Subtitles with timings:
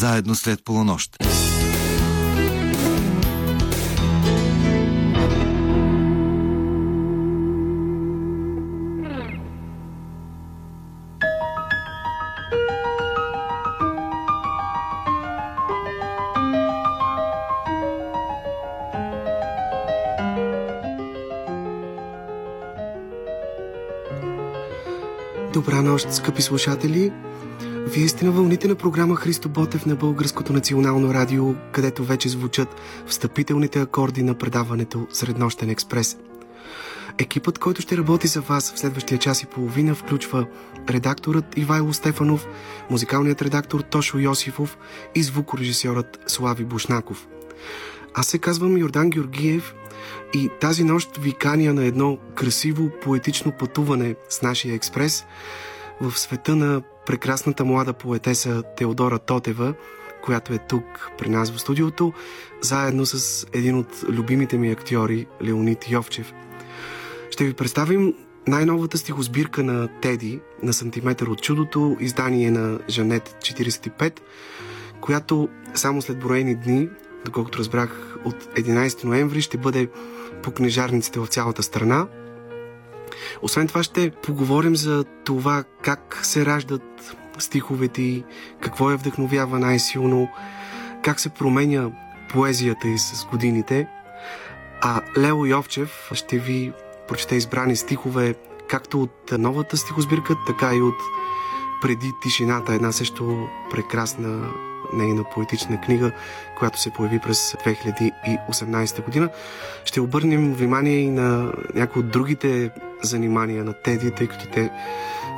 [0.00, 1.10] заедно след полунощ.
[25.52, 27.12] Добра нощ, скъпи слушатели!
[27.86, 32.68] Вие сте на вълните на програма Христо Ботев на Българското национално радио, където вече звучат
[33.06, 36.16] встъпителните акорди на предаването Среднощен експрес.
[37.18, 40.46] Екипът, който ще работи за вас в следващия час и половина, включва
[40.88, 42.46] редакторът Ивайло Стефанов,
[42.90, 44.78] музикалният редактор Тошо Йосифов
[45.14, 47.28] и звукорежисьорът Слави Бушнаков.
[48.14, 49.74] Аз се казвам Йордан Георгиев
[50.34, 55.24] и тази нощ ви каня на едно красиво поетично пътуване с нашия експрес
[56.00, 59.74] в света на прекрасната млада поетеса Теодора Тотева,
[60.22, 62.12] която е тук при нас в студиото,
[62.60, 66.32] заедно с един от любимите ми актьори Леонид Йовчев.
[67.30, 68.14] Ще ви представим
[68.48, 74.20] най-новата стихосбирка на Теди на сантиметър от чудото, издание на Жанет 45,
[75.00, 76.88] която само след броени дни,
[77.24, 79.88] доколкото разбрах от 11 ноември, ще бъде
[80.42, 82.06] по книжарниците в цялата страна.
[83.42, 88.24] Освен това ще поговорим за това как се раждат стиховете и
[88.60, 90.28] какво я вдъхновява най-силно,
[91.02, 91.90] как се променя
[92.32, 93.88] поезията и с годините.
[94.80, 96.72] А Лео Йовчев ще ви
[97.08, 98.34] прочете избрани стихове
[98.68, 100.94] както от новата стихосбирка, така и от
[101.82, 104.50] преди тишината, една също прекрасна
[104.92, 106.12] нейна поетична книга,
[106.58, 109.28] която се появи през 2018 година.
[109.84, 112.70] Ще обърнем внимание и на някои от другите
[113.02, 114.70] занимания на Теди, тъй като те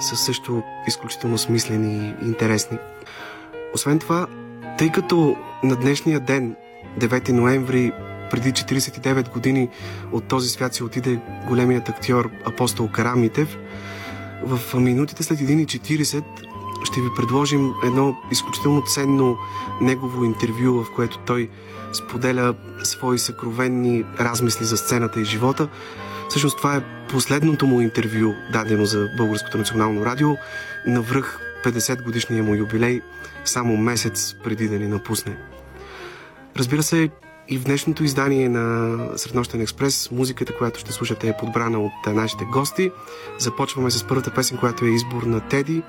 [0.01, 2.79] са също изключително смислени и интересни.
[3.75, 4.27] Освен това,
[4.79, 6.57] тъй като на днешния ден,
[6.99, 7.93] 9 ноември,
[8.31, 9.69] преди 49 години
[10.13, 13.59] от този свят си отиде големият актьор апостол Карамитев,
[14.45, 16.25] в минутите след 1.40
[16.85, 19.37] ще ви предложим едно изключително ценно
[19.81, 21.51] негово интервю, в което той
[21.93, 25.69] споделя свои съкровенни размисли за сцената и живота.
[26.33, 30.37] Всъщност това е последното му интервю, дадено за Българското национално радио,
[30.87, 33.01] навръх 50 годишния му юбилей,
[33.45, 35.37] само месец преди да ни напусне.
[36.57, 37.11] Разбира се,
[37.49, 42.45] и в днешното издание на Среднощен експрес музиката, която ще слушате е подбрана от нашите
[42.45, 42.91] гости.
[43.39, 45.83] Започваме с първата песен, която е избор на Теди.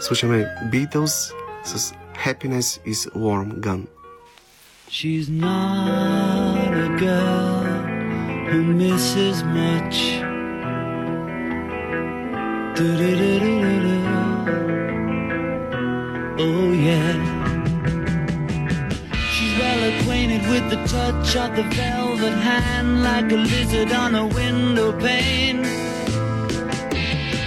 [0.00, 1.32] Слушаме Beatles
[1.64, 1.94] с
[2.26, 3.86] Happiness is Warm Gun.
[4.90, 7.65] She's not a girl
[8.48, 10.22] who misses much.
[16.38, 17.14] Oh yeah.
[19.32, 24.26] She's well acquainted with the touch of the velvet hand like a lizard on a
[24.26, 25.62] window pane.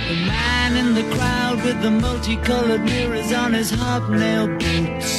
[0.10, 5.19] The man in the crowd with the multicolored mirrors on his hobnail boots.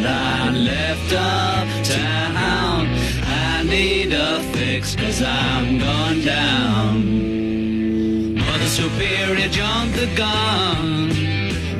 [0.00, 2.88] that I left uptown.
[3.24, 8.34] I need a fix cause I'm going down.
[8.36, 11.08] Mother Superior jumped the gun.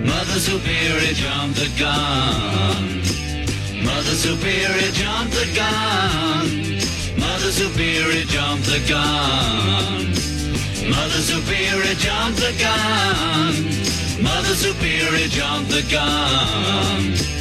[0.04, 3.02] Mother Superior jumped the gun.
[3.84, 6.48] Mother Superior jumped the gun.
[7.18, 10.14] Mother Superior jumped the gun.
[10.90, 13.54] Mother Superior jumped the gun.
[14.22, 17.39] Mother Superior jumped the gun.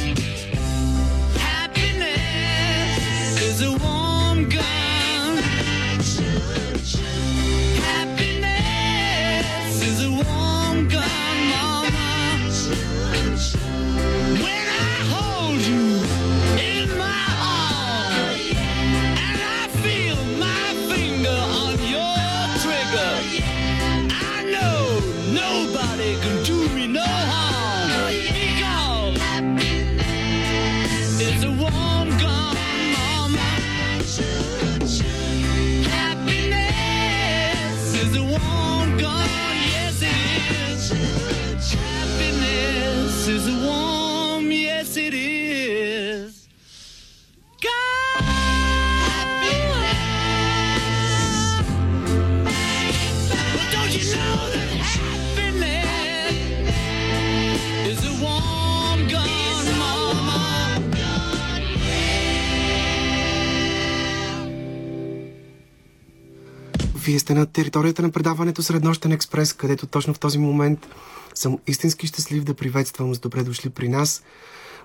[67.10, 70.88] Вие сте на територията на предаването Среднощен експрес, където точно в този момент
[71.34, 74.22] съм истински щастлив да приветствам с добре дошли при нас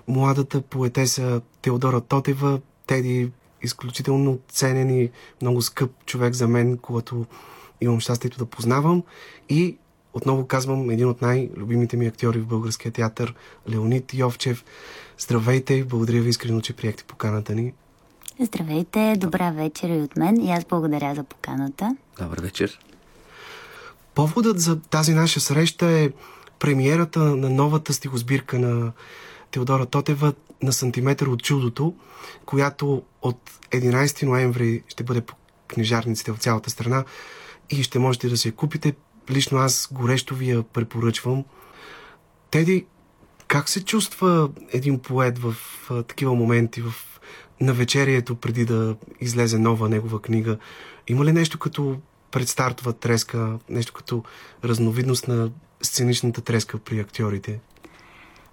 [0.08, 3.30] младата поетеса Теодора Тотева, Теди,
[3.62, 5.10] изключително ценен и
[5.42, 7.26] много скъп човек за мен, когато
[7.80, 9.02] имам щастието да познавам.
[9.48, 9.76] И
[10.12, 13.34] отново казвам, един от най-любимите ми актьори в българския театър,
[13.70, 14.64] Леонид Йовчев.
[15.18, 17.72] Здравейте благодаря ви искрено, че приехте поканата ни.
[18.40, 20.40] Здравейте, добра вечер и от мен.
[20.40, 21.96] И аз благодаря за поканата.
[22.20, 22.78] Добър вечер.
[24.14, 26.10] Поводът за тази наша среща е
[26.58, 28.92] премиерата на новата стихосбирка на
[29.50, 31.94] Теодора Тотева на сантиметър от чудото,
[32.46, 35.34] която от 11 ноември ще бъде по
[35.68, 37.04] книжарниците в цялата страна
[37.70, 38.94] и ще можете да се я купите.
[39.30, 41.44] Лично аз горещо ви я препоръчвам.
[42.50, 42.86] Теди,
[43.48, 45.54] как се чувства един поет в
[45.90, 47.15] а, такива моменти, в
[47.60, 50.58] навечерието преди да излезе нова негова книга?
[51.08, 51.96] Има ли нещо като
[52.30, 54.24] предстартова треска, нещо като
[54.64, 55.50] разновидност на
[55.82, 57.60] сценичната треска при актьорите?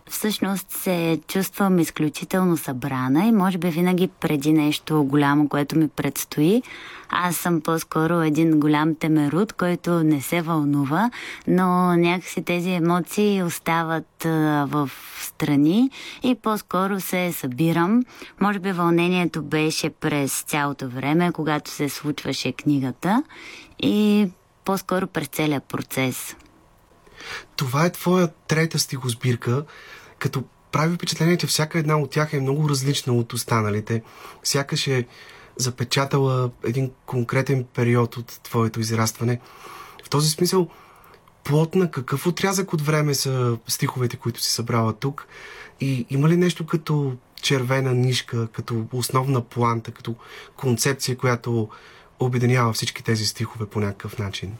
[0.10, 6.64] Всъщност се чувствам изключително събрана и може би винаги преди нещо голямо, което ми предстои.
[7.10, 11.12] Аз съм по-скоро един голям темерут, който не се вълнува,
[11.48, 14.24] но някакси тези емоции остават
[14.68, 14.90] в
[15.22, 15.90] страни
[16.24, 18.04] и по-скоро се събирам.
[18.42, 23.24] Може би вълнението беше през цялото време, когато се случваше книгата
[23.80, 24.28] и
[24.66, 26.36] по-скоро през целият процес.
[27.56, 29.66] Това е твоя трета стихосбирка,
[30.20, 34.04] като прави впечатление, че всяка една от тях е много различна от останалите.
[34.44, 35.08] Сякаш е
[35.58, 39.40] запечатала един конкретен период от твоето израстване.
[40.06, 40.70] В този смисъл,
[41.44, 45.28] плотна какъв отрязък от време са стиховете, които си събрала тук?
[45.81, 50.16] И има ли нещо като червена нишка, като основна планта, като
[50.56, 51.70] концепция, която
[52.20, 54.54] обединява всички тези стихове по някакъв начин?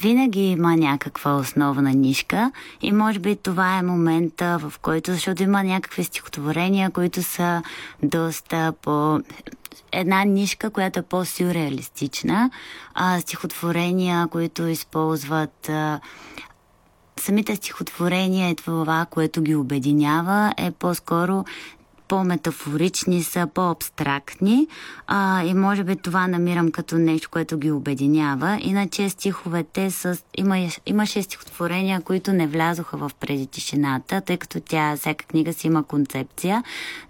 [0.00, 2.52] Винаги има някаква основна нишка
[2.82, 7.62] и може би това е момента, в който, защото има някакви стихотворения, които са
[8.02, 9.20] доста по
[9.92, 12.50] една нишка, която е по-сюрреалистична,
[12.94, 15.70] а, стихотворения, които използват
[17.20, 21.44] самите стихотворения и това, което ги обединява, е по-скоро
[22.12, 24.66] по-метафорични са, по-абстрактни
[25.06, 28.58] а, и може би това намирам като нещо, което ги обединява.
[28.60, 30.18] Иначе стиховете с...
[30.36, 35.66] Има, имаше стихотворения, които не влязоха в преди тишината, тъй като тя, всяка книга си
[35.66, 36.62] има концепция,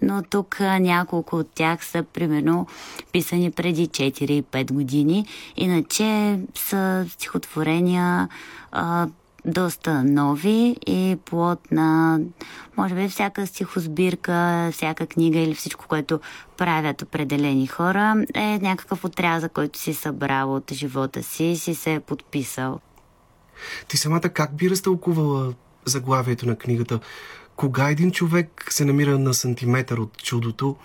[0.02, 2.66] но тук няколко от тях са примерно
[3.12, 5.26] писани преди 4-5 години.
[5.56, 8.28] Иначе са стихотворения
[8.72, 9.06] а,
[9.44, 12.20] доста нови и плод на,
[12.76, 16.20] може би, всяка стихосбирка, всяка книга или всичко, което
[16.56, 21.94] правят определени хора, е някакъв отрязък, който си събрал от живота си и си се
[21.94, 22.80] е подписал.
[23.88, 27.00] Ти самата как би разтълкувала заглавието на книгата?
[27.56, 30.76] Кога един човек се намира на сантиметър от чудото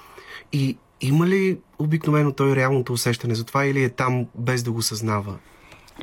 [0.53, 4.81] и има ли обикновено той реалното усещане за това или е там без да го
[4.81, 5.37] съзнава?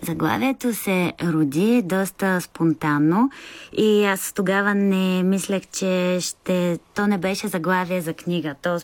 [0.03, 3.31] Заглавието се роди доста спонтанно
[3.73, 6.79] и аз тогава не мислех, че ще...
[6.95, 8.55] То не беше заглавие за книга.
[8.63, 8.79] То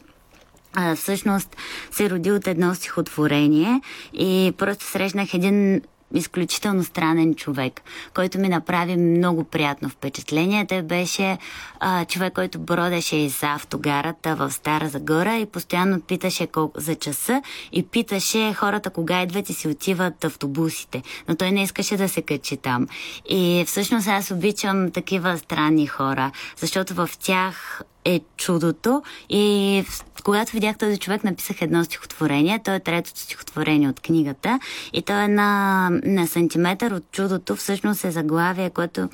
[0.74, 1.56] а, всъщност
[1.90, 3.80] се роди от едно стихотворение
[4.12, 5.80] и просто срещнах един
[6.14, 7.80] изключително странен човек,
[8.14, 10.66] който ми направи много приятно впечатление.
[10.66, 11.38] Той беше
[11.80, 17.42] а, човек, който бродеше из автогарата в Стара Загора и постоянно питаше колко, за часа
[17.72, 21.02] и питаше хората кога идват и си отиват автобусите.
[21.28, 22.86] Но той не искаше да се качи там.
[23.28, 29.02] И всъщност аз обичам такива странни хора, защото в тях е чудото.
[29.28, 29.84] И
[30.24, 32.60] когато видях този човек, написах едно стихотворение.
[32.64, 34.60] То е третото стихотворение от книгата.
[34.92, 37.56] И то е на, на сантиметър от чудото.
[37.56, 39.08] Всъщност е заглавие, което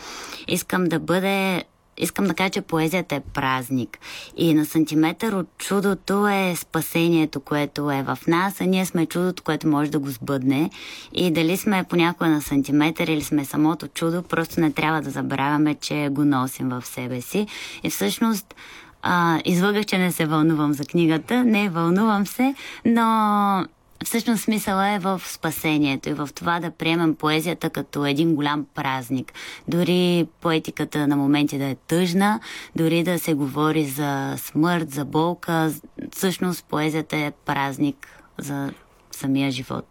[0.48, 1.64] искам да бъде
[1.98, 3.98] искам да кажа, че поезията е празник.
[4.36, 9.42] И на сантиметър от чудото е спасението, което е в нас, а ние сме чудото,
[9.42, 10.70] което може да го сбъдне.
[11.12, 15.74] И дали сме понякога на сантиметър или сме самото чудо, просто не трябва да забравяме,
[15.74, 17.46] че го носим в себе си.
[17.82, 18.54] И всъщност
[19.02, 21.44] а, излъгах, че не се вълнувам за книгата.
[21.44, 23.66] Не, вълнувам се, но
[24.04, 29.32] Всъщност смисъла е в спасението и в това да приемем поезията като един голям празник.
[29.68, 32.40] Дори поетиката на моменти да е тъжна,
[32.76, 35.72] дори да се говори за смърт, за болка,
[36.12, 38.72] всъщност поезията е празник за
[39.10, 39.86] самия живот.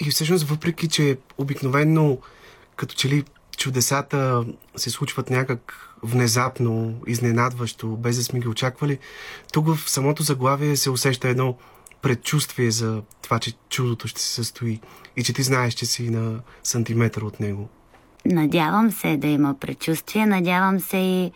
[0.00, 2.18] И всъщност, въпреки, че обикновенно
[2.76, 3.24] като че ли
[3.56, 4.44] чудесата
[4.76, 8.98] се случват някак внезапно, изненадващо, без да сме ги очаквали,
[9.52, 11.56] тук в самото заглавие се усеща едно
[12.02, 14.80] предчувствие за това, че чудото ще се състои
[15.16, 17.68] и че ти знаеш, че си на сантиметър от него?
[18.26, 21.32] Надявам се да има предчувствие, надявам се и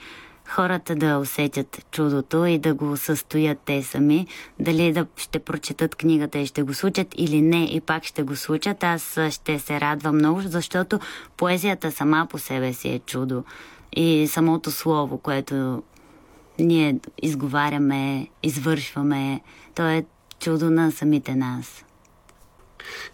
[0.49, 4.27] хората да усетят чудото и да го състоят те сами.
[4.61, 8.37] Дали да ще прочетат книгата и ще го случат или не и пак ще го
[8.37, 11.01] случат, аз ще се радвам много, защото
[11.37, 13.45] поезията сама по себе си е чудо.
[13.97, 15.83] И самото слово, което
[16.59, 19.41] ние изговаряме, извършваме,
[19.75, 20.05] то е
[20.41, 21.85] чудо на самите нас.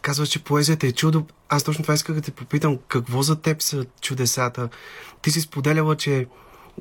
[0.03, 1.27] Казва, че поезията е чудо.
[1.49, 2.79] Аз точно това исках да те попитам.
[2.89, 4.69] Какво за теб са чудесата?
[5.23, 6.27] Ти си споделяла, че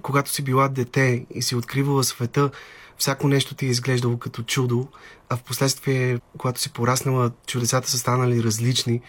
[0.02, 2.50] когато си била дете и си откривала света,
[2.98, 4.88] всяко нещо ти е изглеждало като чудо,
[5.30, 9.02] а в последствие, когато си пораснала, чудесата са станали различни.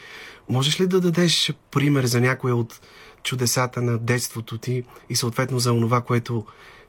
[0.49, 2.80] Можеш ли да дадеш пример за някоя от
[3.22, 6.44] чудесата на детството ти и съответно за онова, което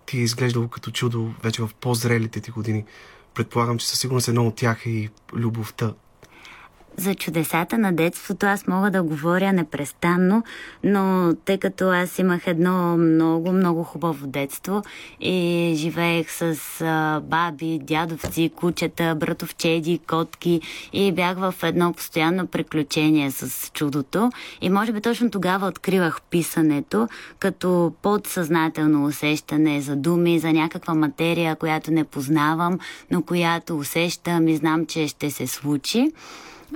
[0.06, 2.86] ти е изглеждало като чудо вече в по-зрелите ти години?
[3.34, 5.94] Предполагам, че със сигурност едно от тях е и любовта
[6.98, 8.46] за чудесата на детството.
[8.46, 10.44] Аз мога да говоря непрестанно,
[10.84, 14.82] но тъй като аз имах едно много, много хубаво детство
[15.20, 20.62] и живеех с а, баби, дядовци, кучета, братовчеди, котки
[20.94, 24.32] и бях в едно постоянно приключение с чудото.
[24.62, 27.08] И може би точно тогава откривах писането
[27.40, 32.80] като подсъзнателно усещане за думи, за някаква материя, която не познавам,
[33.12, 36.12] но която усещам и знам, че ще се случи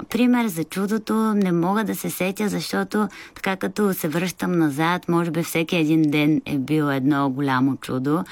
[0.10, 5.32] пример за чудото не мога да се сетя, защото така като се връщам назад, може
[5.32, 8.24] би всеки един ден е бил едно голямо чудо.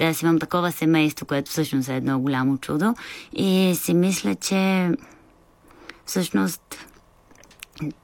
[0.00, 2.94] Аз имам такова семейство, което всъщност е едно голямо чудо.
[3.32, 4.90] И си мисля, че
[6.06, 6.86] всъщност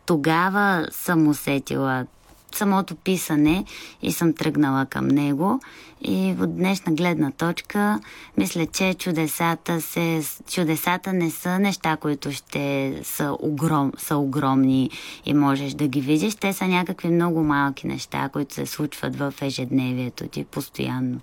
[0.06, 2.06] тогава съм усетила
[2.54, 3.64] самото писане
[4.02, 5.60] и съм тръгнала към него.
[6.04, 8.00] И от днешна гледна точка,
[8.38, 14.90] мисля, че чудесата, се, чудесата не са неща, които ще са, огром, са огромни
[15.24, 16.34] и можеш да ги видиш.
[16.34, 21.20] Те са някакви много малки неща, които се случват в ежедневието ти постоянно.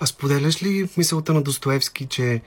[0.00, 2.42] А споделяш ли мисълта на Достоевски, че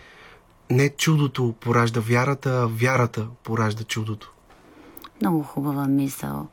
[0.69, 4.33] не чудото поражда вярата, а вярата поражда чудото?
[5.21, 6.47] Много хубава мисъл.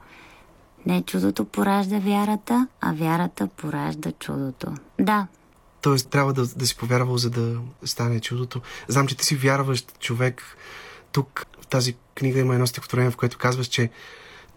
[0.86, 4.74] Не чудото поражда вярата, а вярата поражда чудото.
[5.00, 5.26] Да.
[5.82, 8.60] Тоест трябва да, да си повярвал, за да стане чудото.
[8.88, 10.42] Знам, че ти си вярващ човек.
[11.12, 13.90] Тук в тази книга има едно стихотворение, в което казваш, че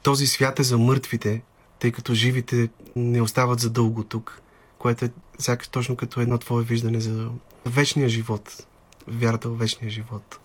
[0.04, 1.42] този свят е за мъртвите,
[1.80, 4.42] тъй като живите не остават за дълго тук,
[4.78, 7.30] което е сякаш точно като едно твое виждане за
[7.66, 8.66] вечния живот,
[9.08, 10.40] вярата в вечния живот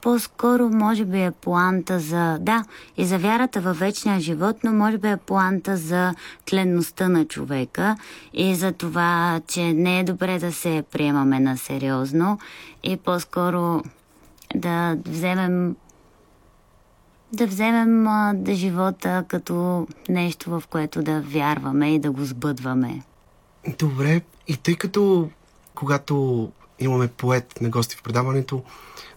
[0.00, 2.38] по-скоро може би е планта за...
[2.40, 2.64] Да,
[2.96, 6.14] и за вярата във вечния живот, но може би е планта за
[6.46, 7.96] тленността на човека
[8.32, 12.38] и за това, че не е добре да се приемаме на сериозно
[12.82, 13.82] и по-скоро
[14.54, 15.76] да вземем
[17.32, 23.02] да вземем а, да живота като нещо, в което да вярваме и да го сбъдваме.
[23.78, 25.28] Добре, и тъй като
[25.74, 28.64] когато имаме поет на гости в предаването,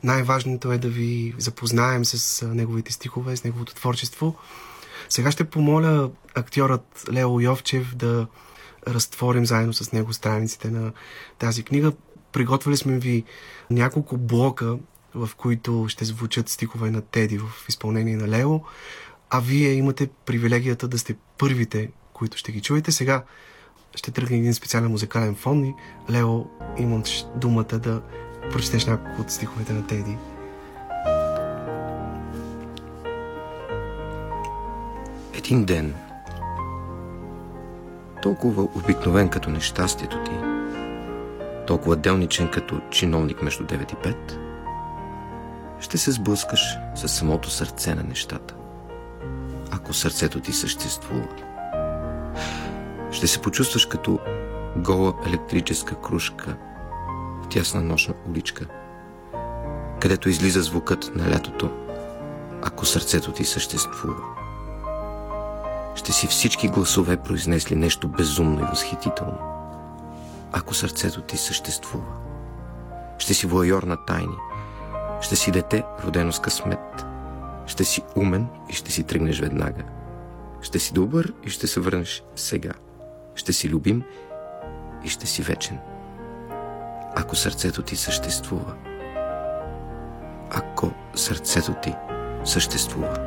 [0.04, 4.36] най-важното е да ви запознаем с неговите стихове, с неговото творчество.
[5.10, 8.28] Сега ще помоля актьорът Лео Йовчев да
[8.88, 10.92] разтворим заедно с него страниците на
[11.38, 11.92] тази книга.
[12.32, 13.24] Приготвили сме ви
[13.70, 14.78] няколко блока,
[15.16, 18.60] в които ще звучат стихове на Теди в изпълнение на Лео,
[19.30, 22.92] а вие имате привилегията да сте първите, които ще ги чуете.
[22.92, 23.24] Сега
[23.96, 25.76] ще тръгне един специален музикален фон и
[26.12, 26.46] Лео
[26.78, 27.04] имам
[27.36, 28.02] думата да
[28.52, 30.18] прочетеш няколко от стиховете на Теди.
[35.34, 35.96] Един ден,
[38.22, 40.32] толкова обикновен като нещастието ти,
[41.68, 44.40] толкова делничен като чиновник между 9 и 5,
[45.80, 48.56] ще се сблъскаш с самото сърце на нещата.
[49.72, 51.47] Ако сърцето ти съществува.
[53.18, 54.20] Ще се почувстваш като
[54.76, 56.58] гола електрическа кружка
[57.44, 58.66] в тясна нощна уличка,
[60.02, 61.72] където излиза звукът на лятото,
[62.62, 64.24] ако сърцето ти съществува.
[65.96, 69.38] Ще си всички гласове произнесли нещо безумно и възхитително,
[70.52, 72.14] ако сърцето ти съществува.
[73.18, 74.38] Ще си воайор на тайни,
[75.22, 77.06] ще си дете, родено с късмет,
[77.66, 79.84] ще си умен и ще си тръгнеш веднага.
[80.62, 82.72] Ще си добър и ще се върнеш сега.
[83.38, 84.04] Ще си любим
[85.04, 85.78] и ще си вечен.
[87.16, 88.74] Ако сърцето ти съществува.
[90.52, 91.94] Ако сърцето ти
[92.44, 93.18] съществува.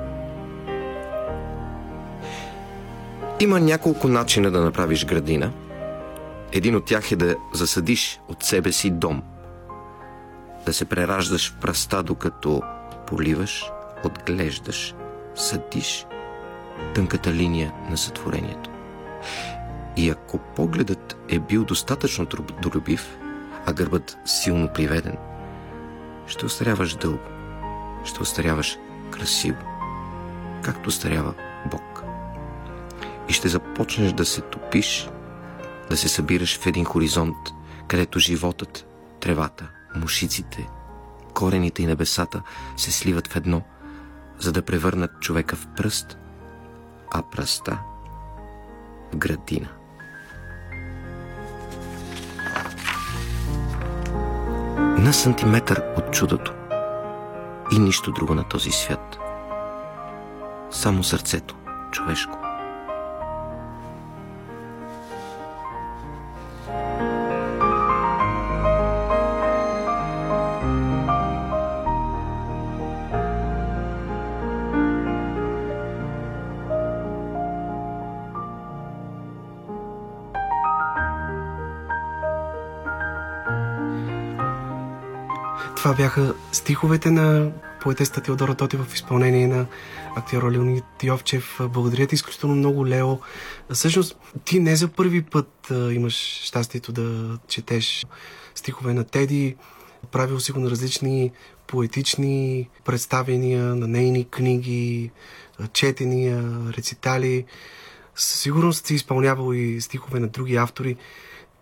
[3.40, 5.52] Има няколко начина да направиш градина.
[6.52, 9.22] Един от тях е да засадиш от себе си дом.
[10.66, 12.62] да се прераждаш в пръста, докато
[13.06, 13.70] поливаш,
[14.04, 14.94] отглеждаш,
[15.34, 16.06] съдиш
[16.94, 18.70] тънката линия на сътворението.
[19.96, 23.16] И ако погледът е бил достатъчно трудолюбив,
[23.66, 25.16] а гърбът силно приведен,
[26.26, 27.18] ще остаряваш дълго,
[28.04, 28.78] ще остаряваш
[29.10, 29.58] красиво,
[30.62, 31.34] както остарява
[31.70, 32.02] Бог.
[33.28, 35.08] И ще започнеш да се топиш,
[35.90, 37.36] да се събираш в един хоризонт,
[37.88, 38.86] където животът,
[39.20, 40.68] тревата, мушиците,
[41.34, 42.42] корените и небесата
[42.76, 43.62] се сливат в едно,
[44.38, 46.18] за да превърнат човека в пръст,
[47.10, 47.78] а пръста
[49.12, 49.68] в градина.
[55.04, 56.54] На сантиметър от чудото
[57.72, 59.18] и нищо друго на този свят.
[60.70, 61.56] Само сърцето,
[61.92, 62.38] човешко.
[85.76, 89.66] Това бяха стиховете на поетеста Теодора Тоти в изпълнение на
[90.16, 91.58] актьора Леонид Йовчев.
[91.60, 93.18] Благодаря ти изключително много, Лео.
[93.72, 96.14] Всъщност, ти не за първи път а, имаш
[96.44, 98.06] щастието да четеш
[98.54, 99.56] стихове на Теди.
[100.12, 101.32] Правил си го на различни
[101.66, 105.10] поетични представения, на нейни книги,
[105.72, 106.44] четения,
[106.76, 107.44] рецитали.
[108.14, 110.96] Със сигурност си изпълнявал и стихове на други автори.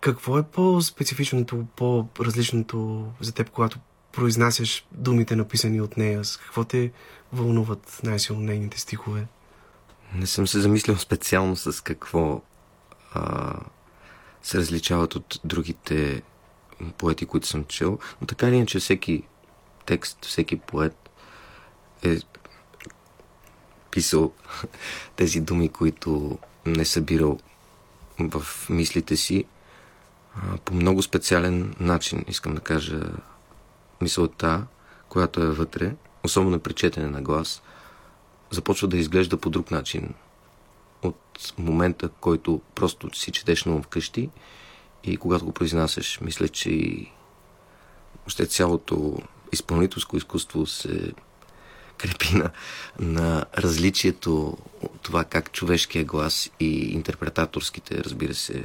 [0.01, 3.79] Какво е по-специфичното, по-различното за теб, когато
[4.11, 6.25] произнасяш думите написани от нея?
[6.25, 6.91] С какво те
[7.33, 9.27] вълнуват най-силно нейните стихове?
[10.13, 12.41] Не съм се замислил специално с какво
[13.13, 13.53] а,
[14.43, 16.21] се различават от другите
[16.97, 19.23] поети, които съм чел, но така или иначе всеки
[19.85, 21.09] текст, всеки поет
[22.03, 22.17] е
[23.91, 24.31] писал
[25.15, 27.39] тези думи, които не събирал
[28.19, 29.45] в мислите си
[30.65, 33.01] по много специален начин, искам да кажа
[34.01, 34.65] мисълта,
[35.09, 37.61] която е вътре, особено при четене на глас,
[38.51, 40.13] започва да изглежда по друг начин.
[41.03, 44.29] От момента, който просто си четеш на вкъщи
[45.03, 46.95] и когато го произнасяш, мисля, че
[48.27, 49.17] още цялото
[49.51, 51.13] изпълнителско изкуство се
[51.97, 52.49] крепи на,
[52.99, 58.63] на различието от това как човешкия глас и интерпретаторските, разбира се,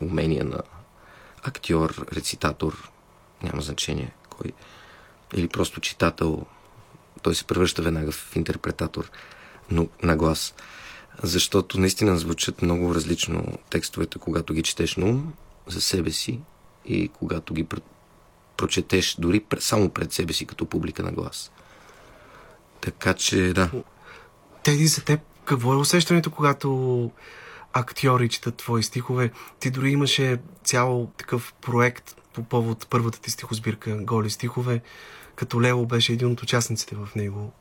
[0.00, 0.62] умения на
[1.42, 2.90] актьор, рецитатор,
[3.42, 4.52] няма значение кой,
[5.34, 6.46] или просто читател,
[7.22, 9.10] той се превръща веднага в интерпретатор
[9.70, 10.54] но, на глас.
[11.22, 15.32] Защото наистина звучат много различно текстовете, когато ги четеш на ум
[15.66, 16.40] за себе си
[16.84, 17.66] и когато ги
[18.56, 21.52] прочетеш дори само пред себе си като публика на глас.
[22.80, 23.70] Така че, да.
[24.62, 27.10] Теди, за теб, какво е усещането, когато
[27.72, 29.30] актьори четат твои стихове?
[29.60, 34.80] Ти дори имаше цял такъв проект по повод първата ти стихосбирка Голи стихове,
[35.34, 37.52] като Лео беше един от участниците в него.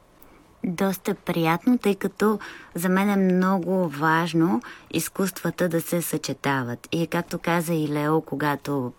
[0.63, 2.39] Доста приятно, тъй като
[2.75, 4.61] за мен е много важно
[4.91, 6.87] изкуствата да се съчетават.
[6.91, 8.93] И както каза и Лео, когато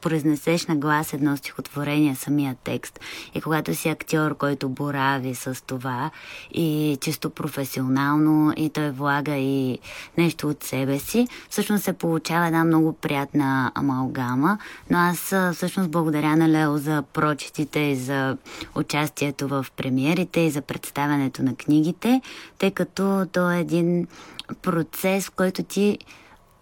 [0.00, 3.00] произнесеш на глас едно стихотворение, самия текст.
[3.34, 6.10] И когато си актьор, който борави с това
[6.54, 9.78] и чисто професионално и той влага и
[10.18, 14.58] нещо от себе си, всъщност се получава една много приятна амалгама.
[14.90, 15.18] Но аз
[15.54, 18.36] всъщност благодаря на Лео за прочетите и за
[18.74, 22.20] участието в премиерите и за представянето на книгите,
[22.58, 24.06] тъй като то е един
[24.62, 25.98] процес, в който ти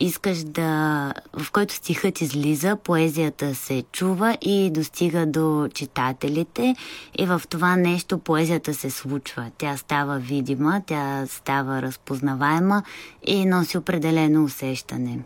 [0.00, 1.14] искаш да...
[1.38, 6.76] в който стихът излиза, поезията се чува и достига до читателите
[7.18, 9.50] и в това нещо поезията се случва.
[9.58, 12.82] Тя става видима, тя става разпознаваема
[13.26, 15.18] и носи определено усещане.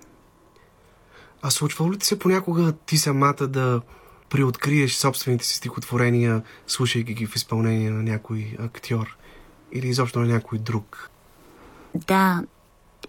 [1.42, 3.80] А случвало ли ти се понякога ти самата да
[4.30, 9.16] приоткриеш собствените си стихотворения, слушайки ги в изпълнение на някой актьор
[9.72, 11.10] или изобщо на някой друг?
[11.94, 12.42] Да,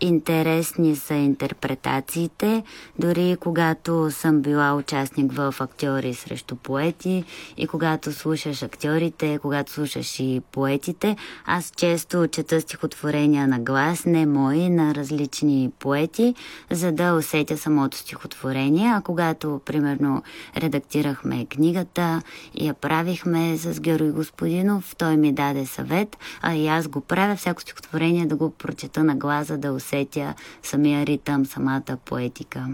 [0.03, 2.63] Интересни са интерпретациите,
[2.99, 7.23] дори когато съм била участник в актьори срещу поети
[7.57, 11.15] и когато слушаш актьорите, когато слушаш и поетите.
[11.45, 16.35] Аз често чета стихотворения на глас, не мои, на различни поети,
[16.71, 18.91] за да усетя самото стихотворение.
[18.95, 20.23] А когато, примерно,
[20.57, 22.21] редактирахме книгата
[22.55, 27.35] и я правихме с Георги Господинов, той ми даде съвет, а и аз го правя,
[27.35, 32.67] всяко стихотворение да го прочета на гласа, да усетя усетя самия ритъм, самата поетика.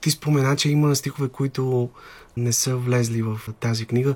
[0.00, 1.90] Ти спомена, че има стихове, които
[2.36, 4.14] не са влезли в тази книга.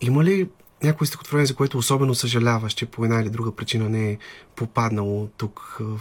[0.00, 0.48] Има ли
[0.82, 4.18] някое стихотворение, за което особено съжаляваш, че по една или друга причина не е
[4.56, 6.00] попаднало тук в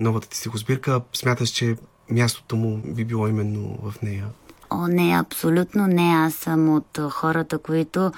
[0.00, 1.00] новата ти стихосбирка?
[1.12, 1.76] Смяташ, че
[2.10, 4.26] мястото му би било именно в нея?
[4.70, 6.14] О, не, абсолютно не.
[6.16, 8.12] Аз съм от хората, които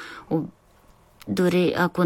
[1.28, 2.04] дори ако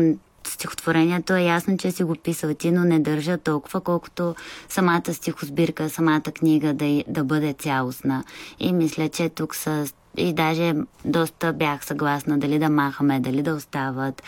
[0.48, 4.35] стихотворението е ясно, че си го писал ти, но не държа толкова, колкото
[4.68, 8.24] самата стихосбирка, самата книга да, да бъде цялостна.
[8.59, 10.74] И мисля, че тук са и даже
[11.05, 14.22] доста бях съгласна дали да махаме, дали да остават.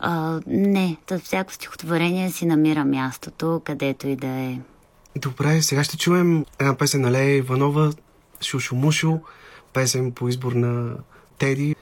[0.00, 4.58] А, не, всяко стихотворение си намира мястото, където и да е.
[5.16, 7.92] Добре, сега ще чуем една песен на Лея Иванова,
[8.42, 9.20] Шушо Мушо,
[9.72, 10.94] песен по избор на
[11.38, 11.76] Теди.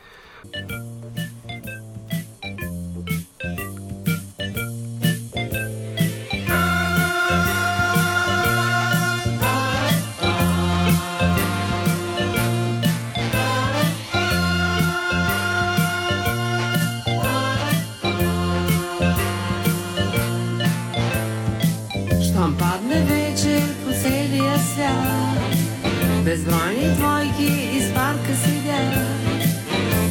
[26.37, 28.95] Безбройни двойки из парка седят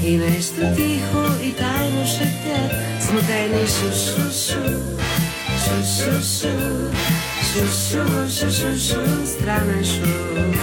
[0.04, 4.64] и нещо тихо и тайно шептят, смутени шу-шу-шу,
[5.64, 6.54] шу-шу-шу,
[7.50, 10.54] шу-шу-шу-шу-шу, странен шум.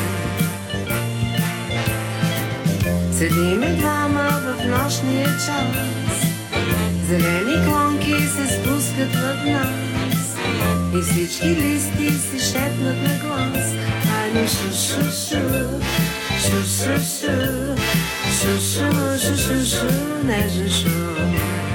[3.18, 6.18] Седиме двама в нощния час,
[7.08, 10.36] зелени клонки се спускат над нас
[10.94, 14.01] и всички листи се шепнат на глас.
[14.32, 15.40] Айде шу-шу-шу,
[16.40, 17.76] шу-шу-шу,
[18.38, 19.88] шу-шу-шу-шу-шу,
[20.24, 21.36] нежен шум.
[21.68, 21.71] С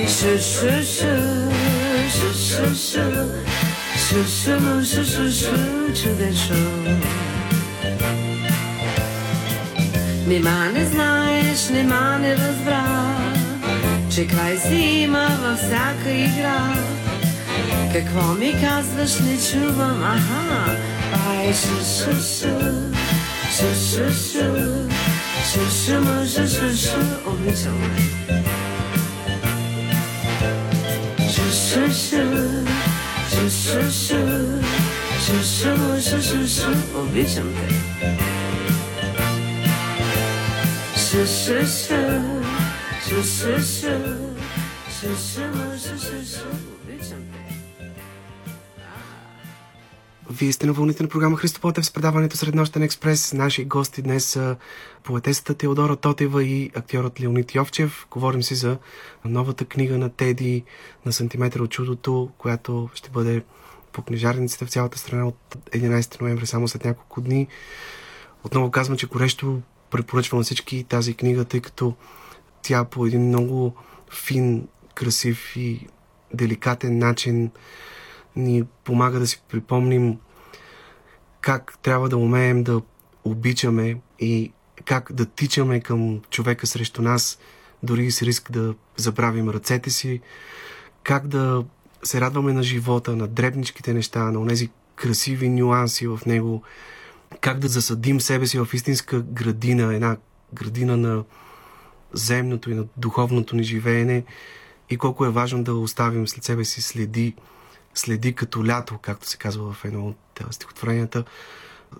[0.00, 1.52] две думи шу-шу-шу,
[2.10, 3.06] шу-шу-шу,
[3.96, 7.00] шу-шу, шу-шу-шу, чуден шум.
[10.26, 12.84] Нима не знаеш, нима не разбра,
[14.14, 16.74] че край си има във всяка игра.
[17.92, 20.76] Какво ми казваш, не чувам, аха,
[21.28, 22.54] ай, шу-шу-шу,
[23.56, 24.88] шу-шу-шу,
[25.52, 28.19] шу-шу, шу-шу-шу, обичам
[31.76, 31.90] ме.
[31.90, 32.66] Шу-шу-шу,
[33.30, 34.20] шу-шу-шу,
[35.20, 37.66] шу-шу, шу-шу-шу, обичам те.
[40.96, 42.00] Шу-шу-шу,
[43.06, 43.94] шу-шу-шу,
[45.00, 46.79] шу-шу, шу-шу-шу, обичам те.
[50.40, 53.32] Вие сте на вълните на програма Христо Потев с предаването Среднощен експрес.
[53.32, 54.56] Наши гости днес са
[55.04, 58.06] поетесата Теодора Тотева и актьорът Леонид Йовчев.
[58.10, 58.78] Говорим си за
[59.24, 60.64] новата книга на Теди
[61.06, 63.42] на сантиметър от чудото, която ще бъде
[63.92, 67.46] по книжарниците в цялата страна от 11 ноември, само след няколко дни.
[68.44, 71.94] Отново казвам, че горещо препоръчвам на всички тази книга, тъй като
[72.62, 73.74] тя по един много
[74.12, 75.86] фин, красив и
[76.34, 77.50] деликатен начин
[78.36, 80.18] ни помага да си припомним
[81.40, 82.82] как трябва да умеем да
[83.24, 84.52] обичаме и
[84.84, 87.38] как да тичаме към човека срещу нас,
[87.82, 90.20] дори с риск да забравим ръцете си,
[91.02, 91.64] как да
[92.02, 96.62] се радваме на живота, на дребничките неща, на тези красиви нюанси в него,
[97.40, 100.16] как да засадим себе си в истинска градина, една
[100.54, 101.24] градина на
[102.12, 104.24] земното и на духовното ни живеене
[104.90, 107.34] и колко е важно да оставим след себе си следи,
[107.94, 111.24] следи като лято, както се казва в едно от стихотворенията.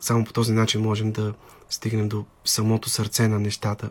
[0.01, 1.35] Само по този начин можем да
[1.71, 3.91] стигнем до самото сърце на нещата.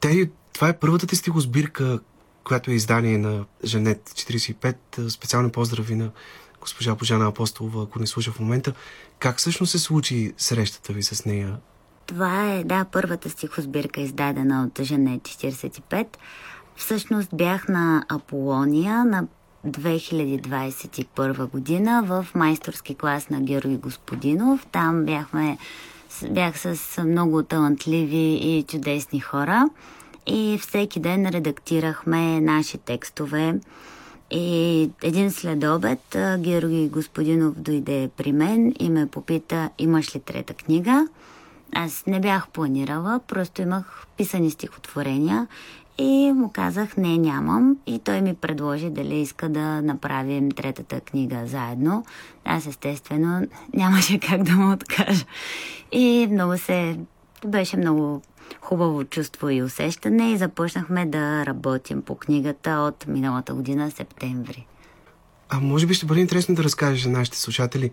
[0.00, 2.00] Те, това е първата ти стихосбирка,
[2.44, 5.08] която е издание на Женет 45.
[5.08, 6.10] Специални поздрави на
[6.60, 8.72] госпожа Божана Апостолова, ако не слуша в момента.
[9.18, 11.56] Как всъщност се случи срещата ви с нея?
[12.06, 16.06] Това е, да, първата стихосбирка, издадена от Женет 45.
[16.76, 19.26] Всъщност бях на Аполония на
[19.66, 24.66] 2021 година в майсторски клас на Георги Господинов.
[24.72, 25.58] Там бяхме,
[26.30, 29.68] бях с много талантливи и чудесни хора
[30.26, 33.54] и всеки ден редактирахме наши текстове.
[34.30, 41.08] И един следобед Георги Господинов дойде при мен и ме попита, имаш ли трета книга?
[41.72, 45.46] аз не бях планирала, просто имах писани стихотворения
[45.98, 47.76] и му казах, не, нямам.
[47.86, 52.04] И той ми предложи дали иска да направим третата книга заедно.
[52.44, 55.24] Аз естествено нямаше как да му откажа.
[55.92, 56.98] И много се...
[57.46, 58.22] Беше много
[58.60, 64.66] хубаво чувство и усещане и започнахме да работим по книгата от миналата година, септември.
[65.48, 67.90] А може би ще бъде интересно да разкажеш на нашите слушатели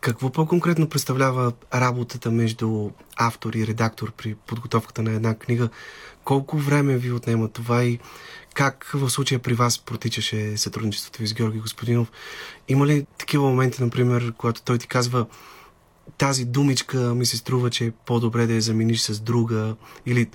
[0.00, 5.68] какво по-конкретно представлява работата между автор и редактор при подготовката на една книга?
[6.24, 7.98] Колко време ви отнема това и
[8.54, 12.12] как в случая при вас протичаше сътрудничеството ви с Георги Господинов?
[12.68, 15.26] Има ли такива моменти, например, когато той ти казва
[16.18, 20.30] тази думичка ми се струва, че е по-добре да я замениш с друга или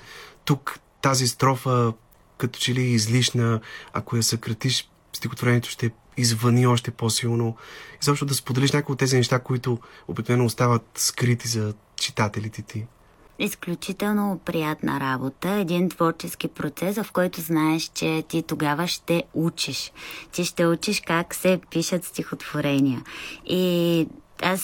[0.45, 1.93] тук тази строфа
[2.41, 3.59] като че ли е излишна,
[3.93, 7.55] ако я съкратиш, стихотворението ще извъни още по-силно.
[7.93, 12.85] И защо да споделиш някои от тези неща, които обикновено остават скрити за читателите ти.
[13.39, 19.91] Изключително приятна работа, един творчески процес, в който знаеш, че ти тогава ще учиш.
[20.31, 23.03] Ти ще учиш как се пишат стихотворения.
[23.45, 24.07] И
[24.41, 24.61] аз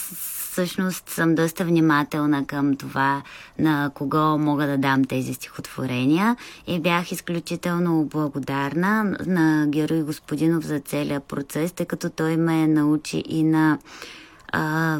[0.58, 3.22] всъщност съм доста внимателна към това
[3.60, 6.36] на кого мога да дам тези стихотворения.
[6.68, 13.24] И бях изключително благодарна на Герой Господинов за целият процес, тъй като той ме научи
[13.28, 13.78] и на
[14.52, 15.00] а,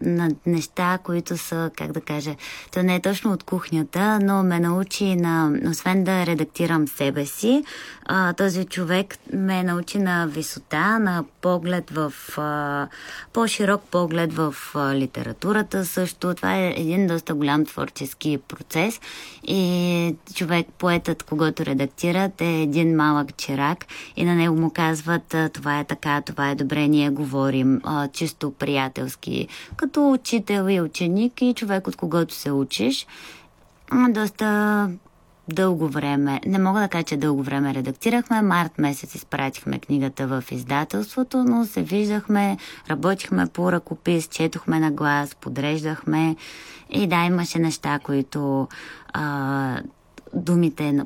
[0.00, 2.34] на неща, които са, как да кажа,
[2.72, 7.64] то не е точно от кухнята, но ме научи на, освен да редактирам себе си,
[8.04, 12.88] а, този човек ме научи на висота, на поглед в, а,
[13.32, 16.34] по-широк поглед в а, литературата също.
[16.34, 19.00] Това е един доста голям творчески процес
[19.42, 25.80] и човек, поетът, когато редактират, е един малък чирак и на него му казват това
[25.80, 31.54] е така, това е добре, ние говорим а, чисто приятелски като учител и ученик и
[31.54, 33.06] човек, от когото се учиш.
[34.08, 34.90] Доста
[35.48, 38.42] дълго време, не мога да кажа, че дълго време редактирахме.
[38.42, 42.56] Март месец изпратихме книгата в издателството, но се виждахме,
[42.90, 46.36] работихме по ръкопис, четохме на глас, подреждахме
[46.90, 48.68] и да, имаше неща, които
[49.12, 49.80] а,
[50.34, 51.04] думите,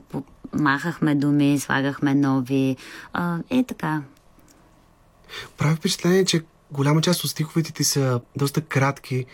[0.52, 2.76] махахме думи, слагахме нови
[3.12, 4.02] а, и така.
[5.58, 9.26] Прави впечатление, че голяма част от стиховете ти са доста кратки.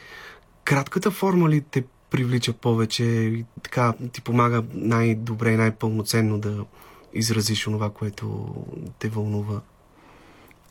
[0.64, 6.64] Кратката форма ли те привлича повече и така ти помага най-добре и най-пълноценно да
[7.14, 8.55] изразиш това, което
[8.98, 9.61] те вълнува?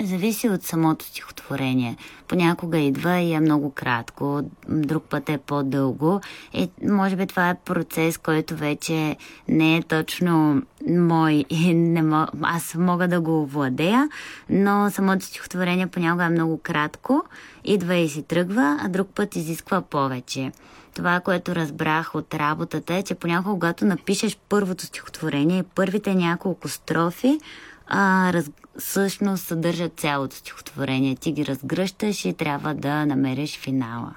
[0.03, 1.97] Зависи от самото стихотворение.
[2.27, 6.21] Понякога идва и е много кратко, друг път е по-дълго.
[6.53, 12.29] И може би това е процес, който вече не е точно мой и не мог,
[12.41, 14.09] аз мога да го владея,
[14.49, 17.23] но самото стихотворение понякога е много кратко,
[17.65, 20.51] идва и си тръгва, а друг път изисква повече.
[20.93, 27.39] Това, което разбрах от работата е, че понякога, когато напишеш първото стихотворение, първите няколко строфи,
[27.87, 28.49] а, раз,
[28.79, 31.15] всъщност съдържат цялото стихотворение.
[31.15, 34.15] Ти ги разгръщаш и трябва да намериш финала.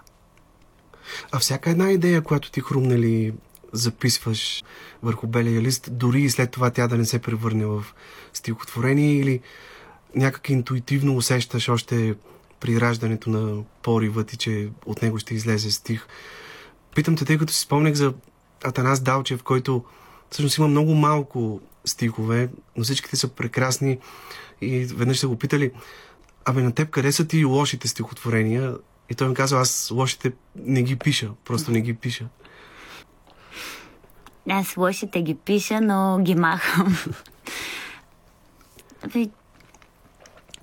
[1.32, 3.32] А всяка една идея, която ти хрумнали
[3.72, 4.64] записваш
[5.02, 7.84] върху белия лист, дори и след това тя да не се превърне в
[8.32, 9.40] стихотворение или
[10.14, 12.14] някак интуитивно усещаш още
[12.60, 16.06] при раждането на порива ти, че от него ще излезе стих.
[16.94, 18.14] Питам те, тъй като си спомнях за
[18.64, 19.84] Атанас Далчев, който
[20.30, 23.98] всъщност има много малко стихове, но всичките са прекрасни
[24.60, 25.72] и веднъж са го питали,
[26.44, 28.74] абе на теб къде са ти лошите стихотворения?
[29.10, 32.24] И той ми казва, аз лошите не ги пиша, просто не ги пиша.
[34.50, 36.96] Аз лошите ги пиша, но ги махам.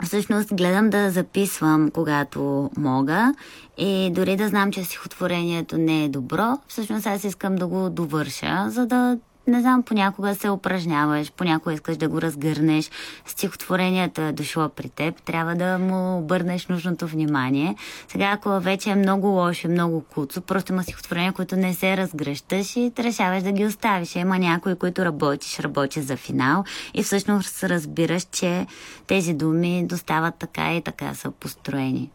[0.04, 3.34] Всъщност гледам да записвам, когато мога
[3.78, 8.66] и дори да знам, че стихотворението не е добро, всъщност аз искам да го довърша,
[8.70, 12.92] за да не знам, понякога се упражняваш, понякога искаш да го разгърнеш,
[13.26, 17.76] стихотворението е дошло при теб, трябва да му обърнеш нужното внимание.
[18.08, 22.76] Сега, ако вече е много лошо, много куцо, просто има стихотворения, които не се разгръщаш
[22.76, 24.16] и решаваш да ги оставиш.
[24.16, 28.68] Има някои, които работиш, работиш за финал и всъщност разбираш, че
[29.08, 32.12] тези думи достават така и така са построени.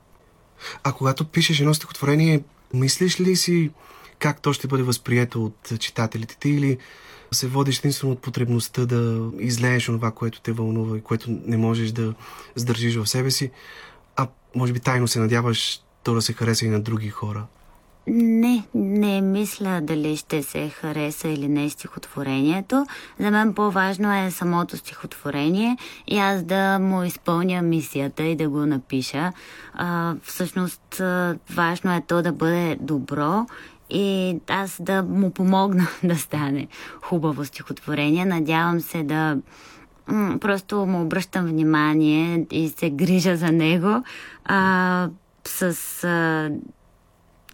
[0.85, 2.43] А когато пишеш едно стихотворение,
[2.75, 3.71] мислиш ли си
[4.19, 6.79] как то ще бъде възприето от читателите ти или
[7.33, 11.93] се водиш единствено от потребността да излееш това, което те вълнува и което не можеш
[11.93, 12.15] да
[12.57, 13.51] сдържиш в себе си,
[14.17, 17.47] а може би тайно се надяваш то да се хареса и на други хора.
[18.07, 22.87] Не, не мисля дали ще се хареса или не стихотворението.
[23.21, 28.67] За мен по-важно е самото стихотворение и аз да му изпълня мисията и да го
[28.67, 29.33] напиша.
[29.75, 31.03] А, всъщност
[31.51, 33.47] важно е то да бъде добро
[33.93, 36.69] и аз да му помогна да стане
[37.03, 38.25] хубаво стихотворение.
[38.25, 39.39] Надявам се да
[40.41, 44.05] просто му обръщам внимание и се грижа за него.
[44.45, 45.09] А,
[45.45, 45.63] с
[46.05, 46.51] а,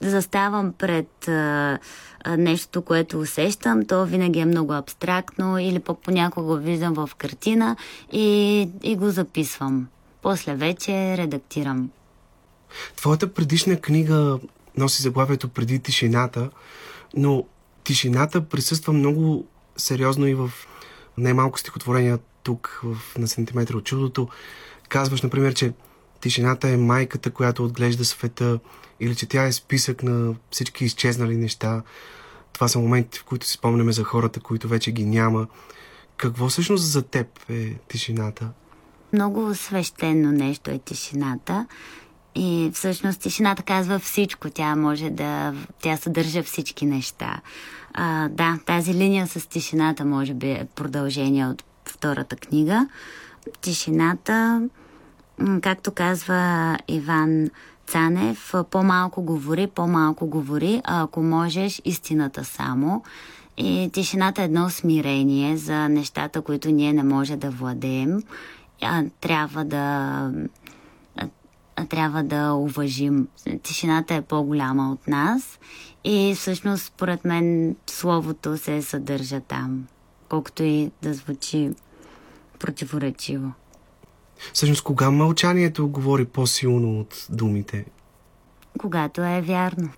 [0.00, 1.78] заставам пред а,
[2.38, 7.76] нещо, което усещам, то винаги е много абстрактно или пък понякога го виждам в картина
[8.12, 9.88] и, и го записвам.
[10.22, 11.90] После вече редактирам.
[12.96, 14.38] Твоята предишна книга
[14.78, 16.50] носи заглавието Преди тишината,
[17.16, 17.44] но
[17.84, 20.50] тишината присъства много сериозно и в
[21.18, 24.28] най-малко стихотворения тук в, на сантиметра от чудото.
[24.88, 25.72] Казваш, например, че
[26.20, 28.58] тишината е майката, която отглежда света,
[29.00, 31.82] или че тя е списък на всички изчезнали неща.
[32.52, 35.46] Това са моменти, в които си спомняме за хората, които вече ги няма.
[36.16, 38.48] Какво всъщност за теб е тишината?
[39.12, 41.66] Много свещено нещо е тишината.
[42.40, 44.50] И всъщност тишината казва всичко.
[44.50, 45.54] Тя може да...
[45.82, 47.40] Тя съдържа всички неща.
[47.94, 52.88] А, да, тази линия с тишината може би е продължение от втората книга.
[53.60, 54.62] Тишината,
[55.62, 57.50] както казва Иван
[57.86, 63.02] Цанев, по-малко говори, по-малко говори, а ако можеш, истината само.
[63.56, 68.22] И тишината е едно смирение за нещата, които ние не може да владеем.
[68.82, 70.30] А, трябва да
[71.86, 73.28] трябва да уважим.
[73.62, 75.58] Тишината е по-голяма от нас
[76.04, 79.86] и всъщност, според мен, словото се съдържа там,
[80.28, 81.70] колкото и да звучи
[82.58, 83.52] противоречиво.
[84.52, 87.84] Всъщност, кога мълчанието говори по-силно от думите?
[88.78, 89.90] Когато е вярно.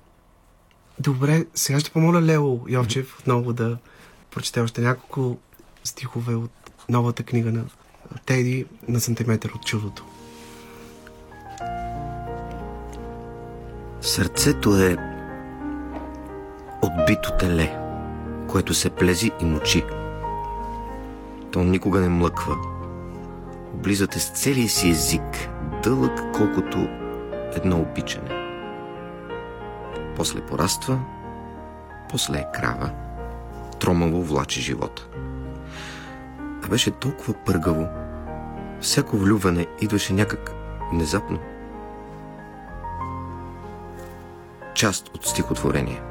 [0.99, 3.79] Добре, сега ще помоля Лео Йовчев отново да
[4.31, 5.39] прочете още няколко
[5.85, 6.51] стихове от
[6.89, 7.65] новата книга на
[8.27, 10.10] Теди на сантиметър от чудото.
[14.03, 14.97] Сърцето е
[16.83, 17.79] отбито теле,
[18.49, 19.85] което се плези и мочи.
[21.53, 22.57] То никога не млъква.
[23.75, 25.49] Облизате с целия си език,
[25.83, 26.89] дълъг колкото
[27.57, 28.49] едно обичане.
[30.17, 31.01] После пораства,
[32.11, 32.91] после е крава,
[33.81, 35.09] тромаво влачи живота.
[36.65, 37.89] А беше толкова пъргаво,
[38.81, 40.53] всяко влюване идваше някак
[40.93, 41.39] внезапно.
[44.75, 46.03] Част от стихотворение.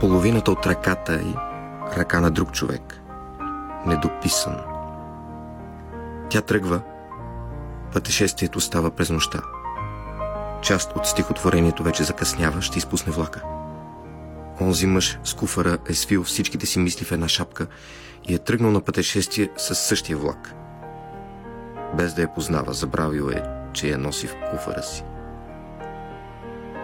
[0.00, 1.34] Половината от ръката и
[1.96, 3.00] ръка на друг човек.
[3.86, 4.56] Недописан.
[6.30, 6.80] Тя тръгва,
[7.92, 9.40] пътешествието става през нощта.
[10.62, 13.42] Част от стихотворението вече закъснява, ще изпусне влака.
[14.60, 17.66] Онзи мъж с куфара е свил всичките си мисли в една шапка
[18.24, 20.54] и е тръгнал на пътешествие с същия влак.
[21.96, 23.42] Без да я познава, забравил е,
[23.74, 25.04] че я носи в куфара си.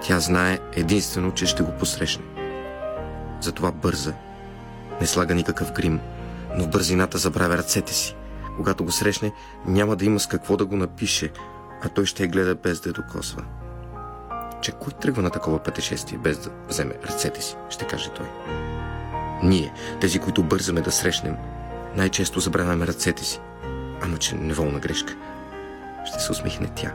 [0.03, 2.25] Тя знае единствено, че ще го посрещне.
[3.41, 4.15] Затова бърза,
[5.01, 6.01] не слага никакъв грим,
[6.57, 8.17] но в бързината забравя ръцете си.
[8.57, 9.33] Когато го срещне,
[9.67, 11.31] няма да има с какво да го напише,
[11.83, 13.43] а той ще я гледа без да я докосва.
[14.63, 18.27] Че кой тръгва на такова пътешествие без да вземе ръцете си, ще каже той.
[19.43, 21.37] Ние, тези, които бързаме да срещнем,
[21.97, 23.41] най-често забравяме ръцете си.
[24.03, 25.17] Ама че неволна грешка.
[26.11, 26.95] Ще се усмихне тя.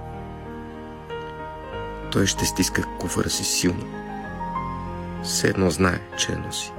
[2.12, 3.86] Той ще стиска куфара си силно.
[5.24, 6.72] Все едно знае, че я носи.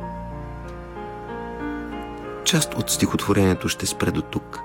[2.45, 4.61] Част от стихотворението ще спре до тук.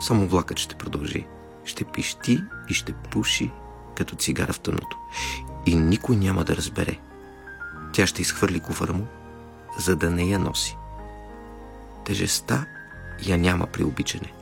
[0.00, 1.26] Само влакът ще продължи.
[1.64, 3.50] Ще пищи и ще пуши
[3.96, 4.98] като цигара в тъмното.
[5.66, 6.98] И никой няма да разбере.
[7.92, 9.06] Тя ще изхвърли куфара му,
[9.78, 10.76] за да не я носи.
[12.04, 12.66] Тежестта
[13.26, 14.32] я няма при обичане.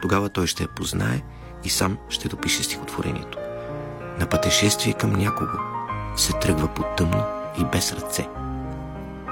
[0.00, 1.22] Тогава той ще я познае
[1.64, 3.38] и сам ще допише стихотворението.
[4.20, 5.58] На пътешествие към някого
[6.16, 7.24] се тръгва по тъмно
[7.60, 8.28] и без ръце,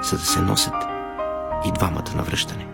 [0.01, 0.75] за да се носят
[1.65, 2.67] и двамата на връщане.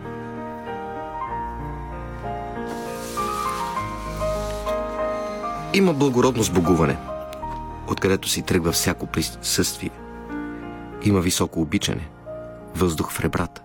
[5.74, 6.98] Има благородно сбогуване,
[7.88, 9.90] откъдето си тръгва всяко присъствие.
[11.04, 12.10] Има високо обичане,
[12.76, 13.62] въздух в ребрата,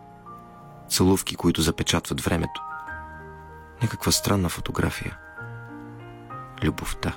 [0.89, 2.63] целувки, които запечатват времето.
[3.83, 5.19] Някаква странна фотография.
[6.65, 7.17] Любовта.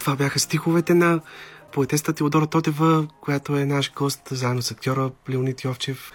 [0.00, 1.20] Това бяха стиховете на
[1.72, 6.12] поетеста Теодора Тотева, която е наш гост, заедно с актьора Леонид Йовчев.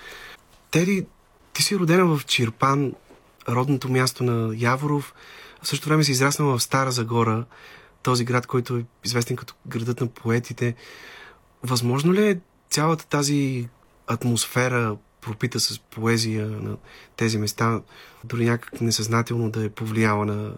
[0.71, 1.05] Тери,
[1.53, 2.93] ти си родена в Чирпан,
[3.49, 5.13] родното място на Яворов.
[5.61, 7.45] В същото време си израснала в Стара Загора,
[8.03, 10.75] този град, който е известен като градът на поетите.
[11.63, 13.69] Възможно ли е цялата тази
[14.07, 14.95] атмосфера,
[15.26, 16.78] пропита с поезия на
[17.15, 17.82] тези места,
[18.24, 20.51] дори някак несъзнателно да е повлияла на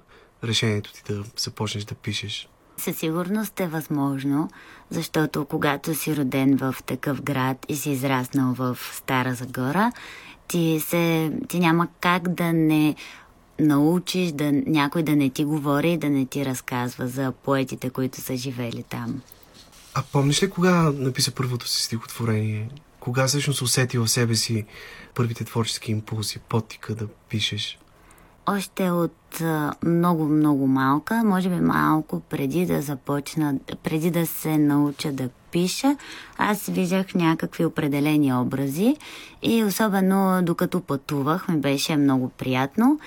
[0.43, 2.49] решението ти да започнеш да пишеш?
[2.77, 4.49] Със сигурност е възможно,
[4.89, 9.91] защото когато си роден в такъв град и си израснал в Стара Загора,
[10.47, 12.95] ти, се, ти няма как да не
[13.59, 18.21] научиш да, някой да не ти говори и да не ти разказва за поетите, които
[18.21, 19.21] са живели там.
[19.93, 22.69] А помниш ли кога написа първото си стихотворение?
[23.05, 24.65] Кога всъщност усети в себе си
[25.15, 27.79] първите творчески импулси, потика да пишеш?
[28.45, 29.41] Още от
[29.83, 35.97] много-много малка, може би малко преди да започна, преди да се науча да пиша,
[36.37, 38.95] аз виждах някакви определени образи
[39.41, 42.99] и особено докато пътувах ми беше много приятно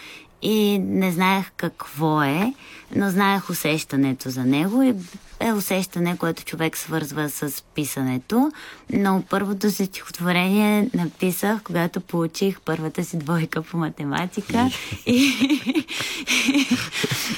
[0.43, 2.55] и не знаех какво е,
[2.97, 4.95] но знаех усещането за него и
[5.41, 8.53] е усещане, което човек свързва с писането.
[8.93, 14.71] Но първото си стихотворение написах, когато получих първата си двойка по математика
[15.07, 15.33] и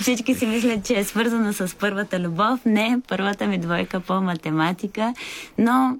[0.00, 2.60] всички си мислят, че е свързано с първата любов.
[2.64, 5.14] Не, първата ми двойка по математика,
[5.58, 5.96] но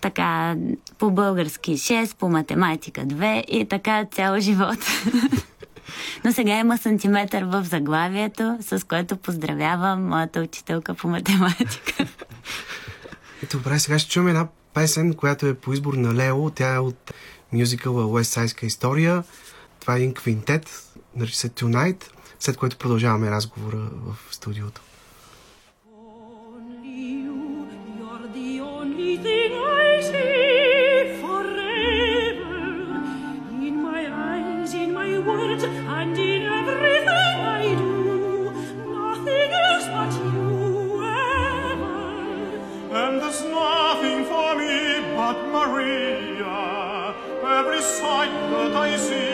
[0.00, 0.56] така
[0.98, 4.78] по български 6, по математика 2 и така цял живот.
[6.24, 12.06] Но сега има сантиметър в заглавието, с което поздравявам моята учителка по математика.
[13.52, 16.50] Добре, сега ще чуем една песен, която е по избор на Лео.
[16.50, 17.12] Тя е от
[17.52, 19.24] мюзикъла West Sideска история.
[19.80, 20.82] Това е един квинтет,
[21.16, 22.04] нарича се Tonight,
[22.38, 24.80] след което продължаваме разговора в студиото.
[35.24, 35.83] words
[42.94, 47.14] and there's nothing for me but Maria.
[47.42, 49.33] Every sight that I see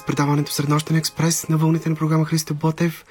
[0.00, 3.04] с предаването Среднощен експрес на вълните на програма Христо Ботев.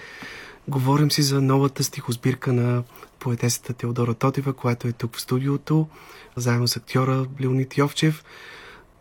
[0.67, 2.83] Говорим си за новата стихосбирка на
[3.19, 5.87] поетесата Теодора Тотева, която е тук в студиото,
[6.35, 8.23] заедно с актьора Леонид Йовчев.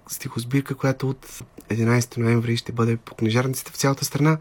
[0.08, 4.38] Стихосбирка, която от 11 ноември ще бъде по книжарниците в цялата страна.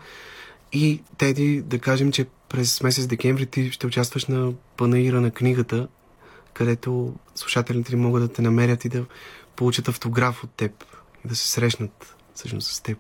[0.74, 5.88] И, Теди, да кажем, че през месец декември ти ще участваш на панаира на книгата,
[6.54, 9.06] където слушателите могат да те намерят и да
[9.56, 10.84] получат автограф от теб
[11.26, 12.98] и да се срещнат всъщност с теб.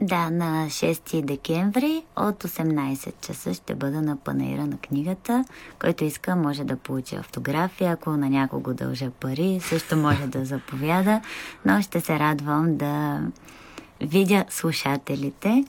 [0.00, 5.44] Да, на 6 декември от 18 часа ще бъда на панаира на книгата.
[5.78, 7.92] Който иска, може да получи автография.
[7.92, 11.20] Ако на някого дължа пари, също може да заповяда.
[11.64, 13.22] Но ще се радвам да
[14.00, 15.64] видя слушателите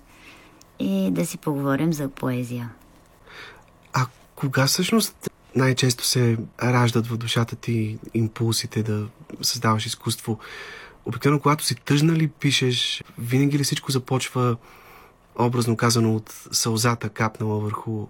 [0.80, 2.70] и да си поговорим за поезия.
[3.94, 4.06] А
[4.36, 9.08] кога всъщност най-често се раждат в душата ти импулсите да
[9.42, 10.40] създаваш изкуство?
[11.06, 14.58] Обикновено, когато си тъжна ли пишеш, винаги ли всичко започва,
[15.40, 18.08] образно казано, от сълзата капнала върху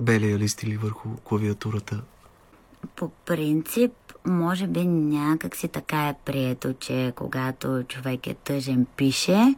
[0.00, 2.02] белия лист или върху клавиатурата?
[2.96, 3.92] По принцип,
[4.26, 9.54] може би някак си така е прието, че когато човек е тъжен, пише.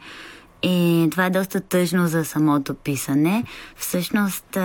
[0.62, 3.44] И това е доста тъжно за самото писане.
[3.76, 4.58] Всъщност,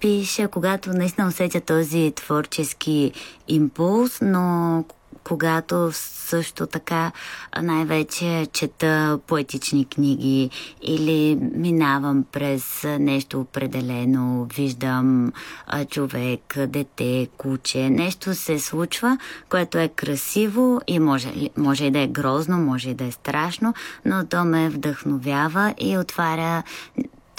[0.00, 3.12] пиша, когато наистина усетя този творчески
[3.48, 4.84] импулс, но
[5.24, 7.12] когато също така
[7.62, 10.50] най-вече чета поетични книги
[10.82, 15.32] или минавам през нещо определено, виждам
[15.90, 19.18] човек, дете, куче, нещо се случва,
[19.48, 23.74] което е красиво и може, може и да е грозно, може и да е страшно,
[24.04, 26.62] но то ме вдъхновява и отваря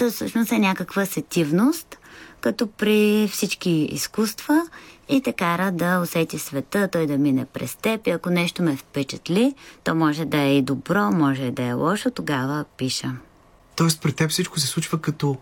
[0.02, 1.98] то всъщност е някаква сетивност,
[2.42, 4.62] като при всички изкуства
[5.12, 8.76] и те кара да усети света, той да мине през теб и ако нещо ме
[8.76, 13.12] впечатли, то може да е и добро, може да е лошо, тогава пиша.
[13.76, 15.38] Тоест, при теб всичко се случва като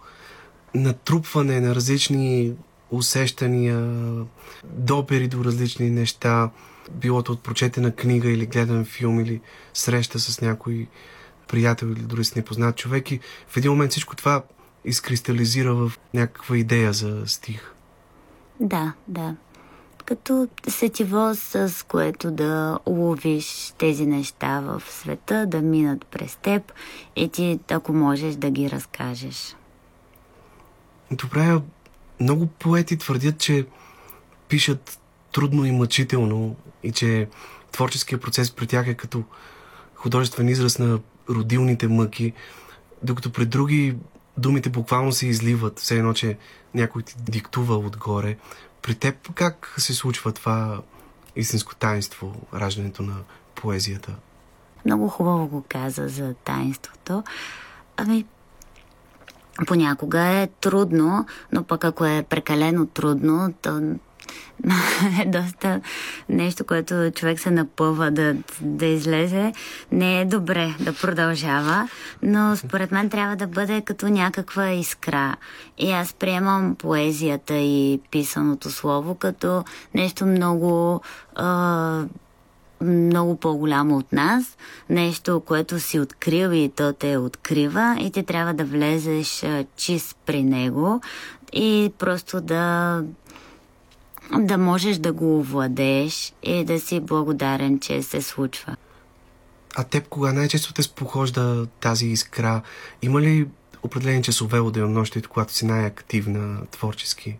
[0.75, 2.53] натрупване на различни
[2.91, 4.05] усещания,
[4.63, 6.49] допери до различни неща,
[6.91, 9.41] било то от прочетена книга или гледан филм или
[9.73, 10.87] среща с някой
[11.47, 14.43] приятел или дори с непознат човек и в един момент всичко това
[14.85, 17.73] изкристализира в някаква идея за стих.
[18.59, 19.35] Да, да.
[20.09, 26.71] Като сетиво, с което да уловиш тези неща в света, да минат през теб
[27.15, 29.55] и ти, ако можеш, да ги разкажеш.
[31.11, 31.61] Добре,
[32.19, 33.65] много поети твърдят, че
[34.47, 34.99] пишат
[35.31, 37.27] трудно и мъчително и че
[37.71, 39.23] творческият процес при тях е като
[39.95, 40.99] художествен израз на
[41.29, 42.33] родилните мъки,
[43.03, 43.95] докато при други
[44.37, 46.37] думите буквално се изливат, все едно, че
[46.73, 48.37] някой ти диктува отгоре.
[48.81, 50.81] При теб как се случва това
[51.35, 53.15] истинско таинство, раждането на
[53.55, 54.15] поезията?
[54.85, 57.23] Много хубаво го каза за таинството.
[57.97, 58.25] Ами,
[59.67, 63.95] понякога е трудно, но пък ако е прекалено трудно, то
[65.21, 65.81] е доста
[66.29, 69.53] нещо, което човек се напъва да, да излезе.
[69.91, 71.89] Не е добре да продължава,
[72.23, 75.35] но според мен трябва да бъде като някаква искра.
[75.77, 79.63] И аз приемам поезията и писаното слово като
[79.93, 81.01] нещо много.
[81.35, 82.03] А,
[82.81, 84.57] много по-голямо от нас,
[84.89, 90.43] нещо, което си открил и то те открива и ти трябва да влезеш чист при
[90.43, 91.01] него
[91.53, 93.03] и просто да
[94.37, 98.75] да можеш да го овладееш и да си благодарен, че се случва.
[99.75, 102.61] А теб кога най-често те спохожда тази искра?
[103.01, 103.47] Има ли
[103.83, 107.37] определени часове от денонощието, когато си най-активна творчески?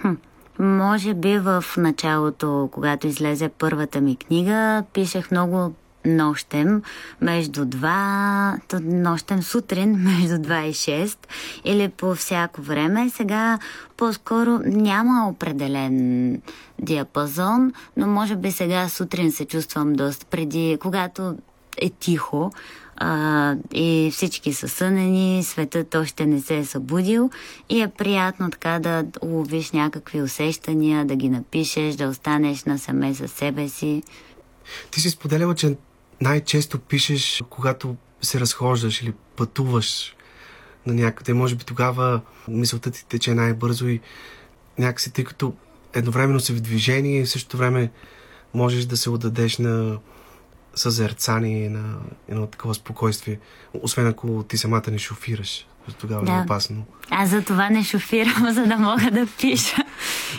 [0.00, 0.12] Хм.
[0.58, 5.74] Може би в началото, когато излезе първата ми книга, пишех много
[6.04, 6.82] нощем
[7.20, 11.18] между 2, нощем сутрин между 2 и 6
[11.64, 13.10] или по всяко време.
[13.10, 13.58] Сега
[13.96, 16.42] по-скоро няма определен
[16.78, 21.36] диапазон, но може би сега сутрин се чувствам доста преди, когато
[21.76, 22.52] е тихо
[22.96, 27.30] а, и всички са сънени, светът още не се е събудил
[27.68, 33.32] и е приятно така да уловиш някакви усещания, да ги напишеш, да останеш насаме със
[33.32, 34.02] себе си.
[34.90, 35.76] Ти си споделяла, че
[36.20, 40.16] най-често пишеш, когато се разхождаш или пътуваш
[40.86, 41.34] на някъде.
[41.34, 44.00] Може би тогава мисълта ти тече най-бързо и
[44.78, 45.54] някакси, тъй като
[45.94, 47.90] едновременно си в движение и в същото време
[48.54, 49.98] можеш да се отдадеш на
[50.74, 51.98] съзерцание, на
[52.28, 53.38] едно такова спокойствие.
[53.82, 55.66] Освен ако ти самата не шофираш.
[56.00, 56.32] Тогава да.
[56.32, 56.84] е опасно.
[57.10, 59.84] Аз за това не шофирам, за да мога да пиша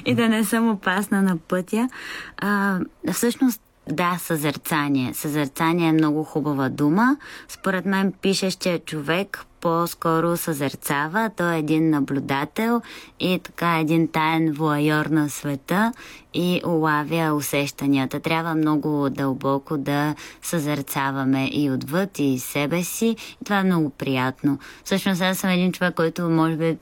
[0.05, 1.89] и да не съм опасна на пътя.
[2.37, 2.79] А,
[3.13, 5.13] всъщност, да, съзерцание.
[5.13, 7.17] Съзерцание е много хубава дума.
[7.47, 11.31] Според мен пишещия човек по-скоро съзерцава.
[11.37, 12.81] Той е един наблюдател
[13.19, 15.93] и така един таен вуайор на света
[16.33, 18.19] и улавя усещанията.
[18.19, 23.15] Трябва много дълбоко да съзерцаваме и отвъд, и себе си.
[23.41, 24.59] И това е много приятно.
[24.83, 26.77] Всъщност аз съм един човек, който може би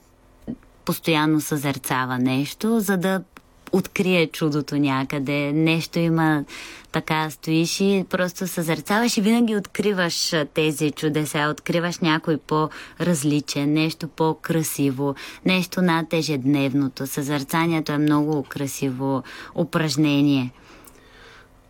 [0.86, 3.22] постоянно съзерцава нещо, за да
[3.72, 5.52] открие чудото някъде.
[5.54, 6.44] Нещо има
[6.92, 15.16] така, стоиш и просто съзерцаваш и винаги откриваш тези чудеса, откриваш някой по-различен, нещо по-красиво,
[15.46, 17.08] нещо над ежедневното.
[17.08, 19.24] Съзерцанието е много красиво
[19.56, 20.52] упражнение.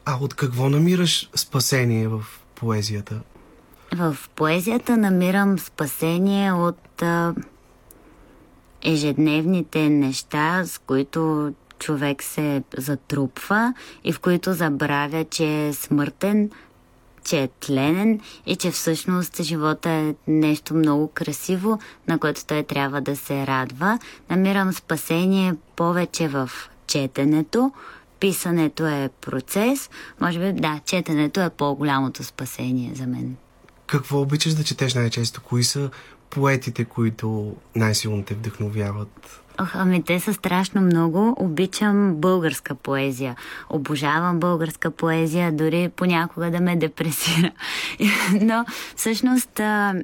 [0.06, 2.24] А от какво намираш спасение в
[2.56, 3.22] поезията?
[3.96, 7.34] В поезията намирам спасение от а,
[8.82, 13.74] ежедневните неща, с които човек се затрупва
[14.04, 16.50] и в които забравя, че е смъртен,
[17.24, 23.02] че е тленен и че всъщност живота е нещо много красиво, на което той трябва
[23.02, 24.00] да се радва.
[24.30, 26.50] Намирам спасение повече в
[26.88, 27.72] четенето.
[28.20, 29.90] Писането е процес.
[30.22, 33.36] Може би, да, четенето е по-голямото спасение за мен.
[33.88, 35.42] Какво обичаш да четеш най-често?
[35.42, 35.90] Кои са
[36.30, 39.39] поетите, които най-силно те вдъхновяват?
[39.74, 41.36] Ами те са страшно много.
[41.38, 43.36] Обичам българска поезия.
[43.70, 47.52] Обожавам българска поезия, дори понякога да ме депресира.
[48.42, 49.96] Но всъщност а,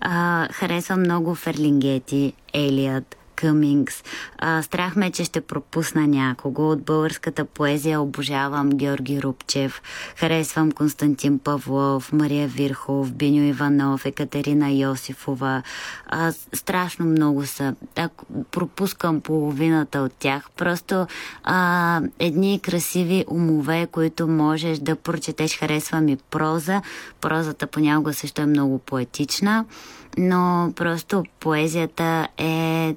[0.00, 4.04] а, харесвам много Ферлингети, Елият, Къмингс.
[4.38, 6.70] А, страх ме, че ще пропусна някого.
[6.70, 9.82] От българската поезия обожавам Георги Рубчев,
[10.16, 15.62] харесвам Константин Павлов, Мария Вирхов, Биню Иванов, Екатерина Йосифова.
[16.06, 17.74] А, страшно много са.
[17.94, 18.12] Так,
[18.50, 20.50] пропускам половината от тях.
[20.56, 21.06] Просто
[21.44, 25.58] а, едни красиви умове, които можеш да прочетеш.
[25.58, 26.82] Харесвам и проза.
[27.20, 29.64] Прозата понякога също е много поетична
[30.18, 32.94] но просто поезията е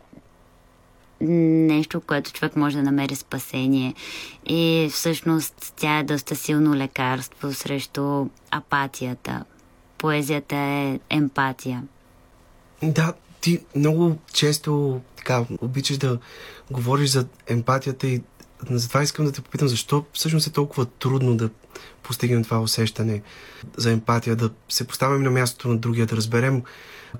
[1.22, 3.94] нещо, което човек може да намери спасение.
[4.46, 9.44] И всъщност тя е доста силно лекарство срещу апатията.
[9.98, 11.84] Поезията е емпатия.
[12.84, 16.20] Да, ти много често така обичаш да
[16.72, 18.22] говориш за емпатията и
[18.70, 21.50] затова искам да те попитам, защо всъщност е толкова трудно да
[22.04, 23.22] постигнем това усещане
[23.78, 26.64] за емпатия, да се поставим на мястото на другия, да разберем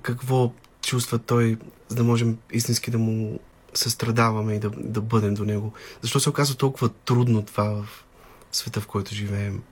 [0.02, 3.38] какво чувства той, за да можем истински да му
[3.74, 5.72] състрадаваме и да, да бъдем до него.
[6.02, 8.04] Защо се оказва толкова трудно това в
[8.52, 9.62] света, в който живеем?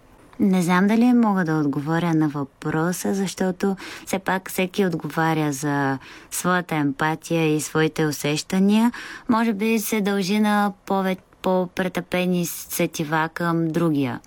[0.40, 3.76] Не знам дали мога да отговоря на въпроса, защото
[4.06, 5.98] все пак всеки отговаря за
[6.30, 8.92] своята емпатия и своите усещания.
[9.28, 14.20] Може би се дължи на повече по-претъпени сетива към другия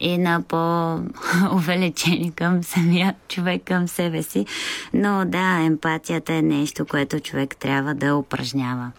[0.00, 4.46] и на по-увеличени към самия човек, към себе си.
[4.94, 8.92] Но да, емпатията е нещо, което човек трябва да упражнява.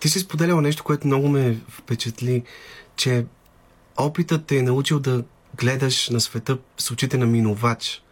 [0.00, 2.42] Ти си споделяла нещо, което много ме впечатли,
[2.96, 3.26] че
[3.96, 5.24] опитът те е научил да
[5.56, 8.02] гледаш на света с очите на минувач,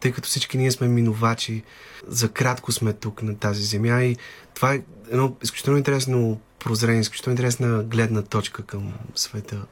[0.00, 1.62] тъй като всички ние сме минувачи,
[2.08, 4.16] за кратко сме тук на тази земя и
[4.54, 9.66] това е едно изключително интересно прозрение, изключително интересна гледна точка към света.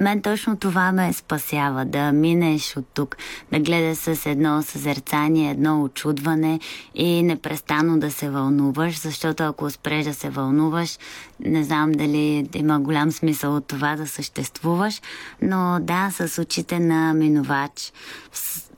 [0.00, 3.16] Мен точно това ме спасява, да минеш от тук,
[3.52, 6.60] да гледаш с едно съзерцание, едно очудване
[6.94, 10.98] и непрестанно да се вълнуваш, защото ако спреш да се вълнуваш,
[11.40, 15.00] не знам дали има голям смисъл от това да съществуваш,
[15.42, 17.92] но да, с очите на минувач.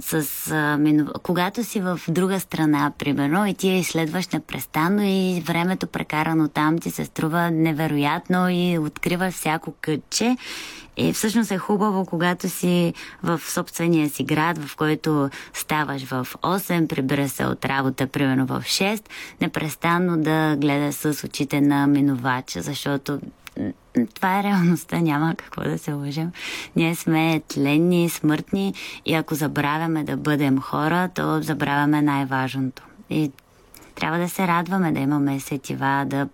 [0.07, 1.09] С, а, минув...
[1.23, 6.79] Когато си в друга страна, примерно, и ти я изследваш непрестанно и времето прекарано там
[6.79, 10.37] ти се струва невероятно и откриваш всяко кътче.
[10.97, 16.89] И всъщност е хубаво, когато си в собствения си град, в който ставаш в 8,
[16.89, 19.03] прибира се от работа, примерно в 6,
[19.41, 23.21] непрестанно да гледаш с очите на минувача, защото
[24.15, 26.33] това е реалността, няма какво да се лъжем.
[26.77, 28.75] Ние сме тленни, смъртни
[29.07, 32.83] и ако забравяме да бъдем хора, то забравяме най-важното.
[33.11, 33.33] И
[33.95, 36.29] трябва да се радваме да имаме сетива, да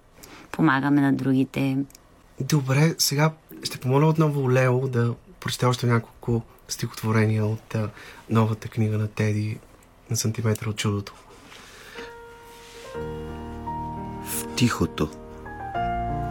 [0.52, 1.78] помагаме на другите.
[2.40, 7.90] Добре, сега ще помоля отново Лео да прочете още няколко стихотворения от а,
[8.30, 9.58] новата книга на Теди
[10.10, 11.14] на сантиметър от чудото.
[14.24, 15.10] В тихото,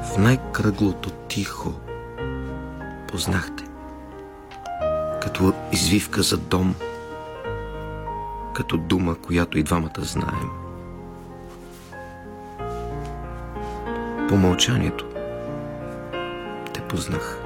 [0.04, 1.74] в най-кръглото тихо,
[3.08, 3.64] познахте.
[5.22, 6.76] Като извивка за дом,
[8.56, 10.50] като дума, която и двамата знаем.
[14.30, 15.06] По мълчанието
[16.74, 17.38] те познах.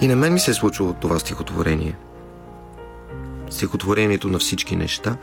[0.00, 1.96] И на мен ми се е случило това стихотворение.
[3.50, 5.16] Стихотворението на всички неща,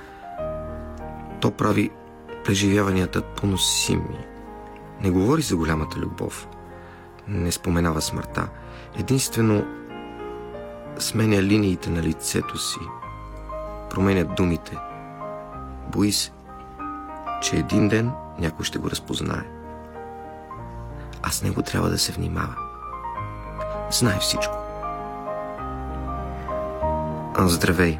[1.41, 1.89] то прави
[2.45, 4.30] преживяванията поносими.
[5.03, 6.47] Не говори за голямата любов.
[7.27, 8.47] Не споменава смъртта.
[8.99, 9.65] Единствено
[10.99, 12.79] сменя линиите на лицето си.
[13.89, 14.77] Променя думите.
[15.91, 16.31] Бои се,
[17.41, 19.43] че един ден някой ще го разпознае.
[21.23, 22.55] А с него трябва да се внимава.
[23.91, 24.57] Знае всичко.
[27.39, 27.99] Здравей.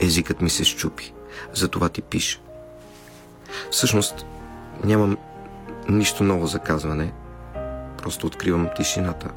[0.00, 1.12] Езикът ми се щупи.
[1.52, 2.40] Затова ти пиша.
[3.70, 4.26] Всъщност,
[4.84, 5.16] нямам
[5.88, 7.12] нищо ново за казване.
[7.98, 9.30] Просто откривам тишината.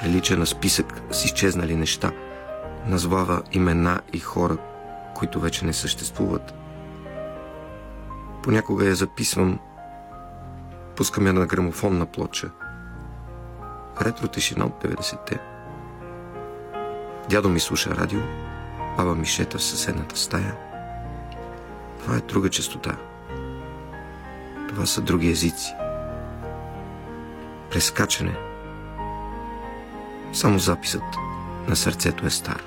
[0.00, 2.12] Прилича на списък с изчезнали неща.
[2.86, 4.56] Назвава имена и хора,
[5.14, 6.54] които вече не съществуват.
[8.42, 9.58] Понякога я записвам,
[10.96, 12.50] пускам я на грамофонна плоча.
[14.00, 15.38] Ретро тишина от 90-те.
[17.30, 18.20] Дядо ми слуша радио,
[18.96, 20.56] баба ми шета в съседната стая.
[22.00, 22.96] Това е друга частота.
[24.74, 25.74] Това са други езици.
[27.70, 28.36] Прескачане.
[30.32, 31.02] Само записът
[31.68, 32.62] на сърцето е стар.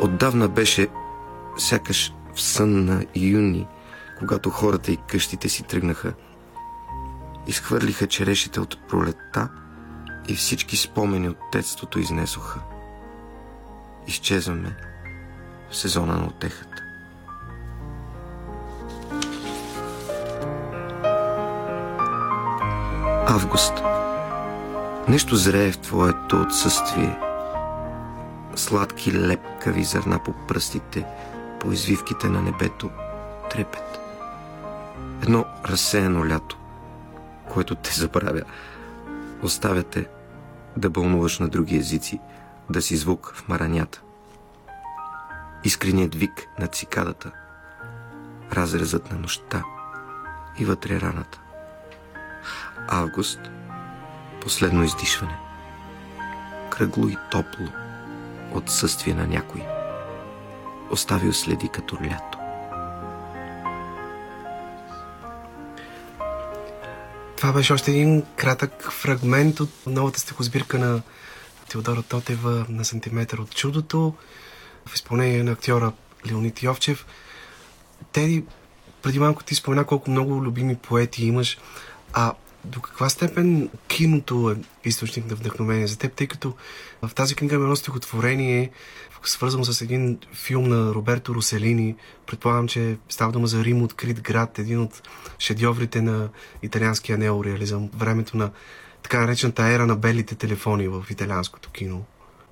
[0.00, 0.88] Отдавна беше
[1.58, 3.66] сякаш в сън на юни,
[4.18, 6.12] когато хората и къщите си тръгнаха.
[7.46, 9.48] Изхвърлиха черешите от пролетта
[10.28, 12.60] и всички спомени от детството изнесоха.
[14.06, 14.76] Изчезваме
[15.70, 16.81] в сезона на отехата.
[23.34, 23.72] Август.
[25.08, 27.18] Нещо зрее в твоето отсъствие.
[28.54, 31.06] Сладки лепкави зърна по пръстите,
[31.60, 32.90] по извивките на небето,
[33.50, 34.00] трепет.
[35.22, 36.58] Едно разсеяно лято,
[37.52, 38.42] което те забравя.
[39.42, 40.08] Оставяте
[40.76, 42.20] да бълнуваш на други езици,
[42.70, 44.02] да си звук в маранята.
[45.64, 47.30] Искреният вик на цикадата,
[48.52, 49.62] разрезът на нощта
[50.58, 51.41] и вътре раната.
[52.88, 53.40] Август,
[54.40, 55.36] последно издишване.
[56.70, 57.68] Кръгло и топло,
[58.52, 59.62] отсъствие на някой.
[60.90, 62.38] Оставил следи като лято.
[67.36, 71.02] Това беше още един кратък фрагмент от новата стихосбирка на
[71.68, 74.14] Теодора Тотева на сантиметър от чудото
[74.86, 75.92] в изпълнение на актьора
[76.26, 77.06] Леонид Йовчев.
[78.12, 78.44] Теди,
[79.02, 81.58] преди малко ти спомена колко много любими поети имаш,
[82.12, 82.32] а
[82.64, 86.54] до каква степен киното е източник на вдъхновение за теб, тъй като
[87.02, 88.70] в тази книга има едно стихотворение,
[89.24, 91.96] свързано с един филм на Роберто Роселини.
[92.26, 95.02] Предполагам, че става дума за Рим открит град, един от
[95.38, 96.28] шедьоврите на
[96.62, 98.50] италианския неореализъм, времето на
[99.02, 102.04] така наречената ера на белите телефони в италианското кино.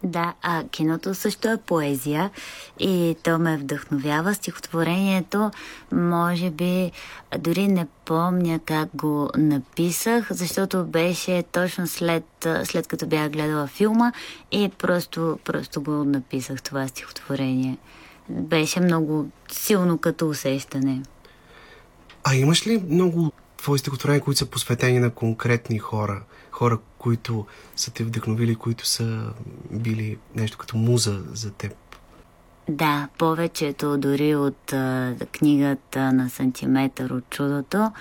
[0.05, 2.31] Да, а киното също е поезия
[2.79, 4.35] и то ме вдъхновява.
[4.35, 5.51] Стихотворението,
[5.93, 6.93] може би,
[7.39, 12.25] дори не помня как го написах, защото беше точно след,
[12.65, 14.13] след като бях гледала филма
[14.53, 17.79] и просто, просто го написах това стихотворение.
[18.29, 21.03] Беше много силно като усещане.
[22.25, 23.33] А имаш ли много
[23.63, 26.23] твои стихотворения, които са посветени на конкретни хора?
[26.51, 27.47] Хора, които
[27.77, 29.33] са те вдъхновили, които са
[29.71, 31.73] били нещо като муза за теб?
[32.69, 37.93] Да, повечето дори от а, книгата на сантиметър от чудото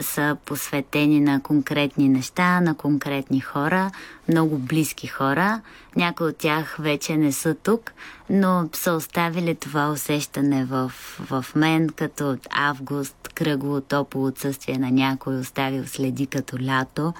[0.00, 3.90] са посветени на конкретни неща, на конкретни хора,
[4.28, 5.60] много близки хора.
[5.96, 7.92] Някои от тях вече не са тук,
[8.30, 15.36] но са оставили това усещане в, в мен, като август, кръгло, топло отсъствие на някой,
[15.36, 17.12] оставил следи като лято.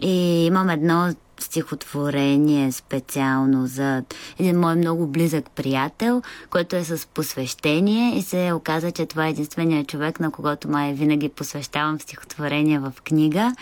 [0.00, 4.02] И имам едно стихотворение специално за
[4.38, 9.30] един мой много близък приятел, който е с посвещение и се оказа, че това е
[9.30, 13.54] единственият човек, на когото май винаги посвещавам стихотворение в книга.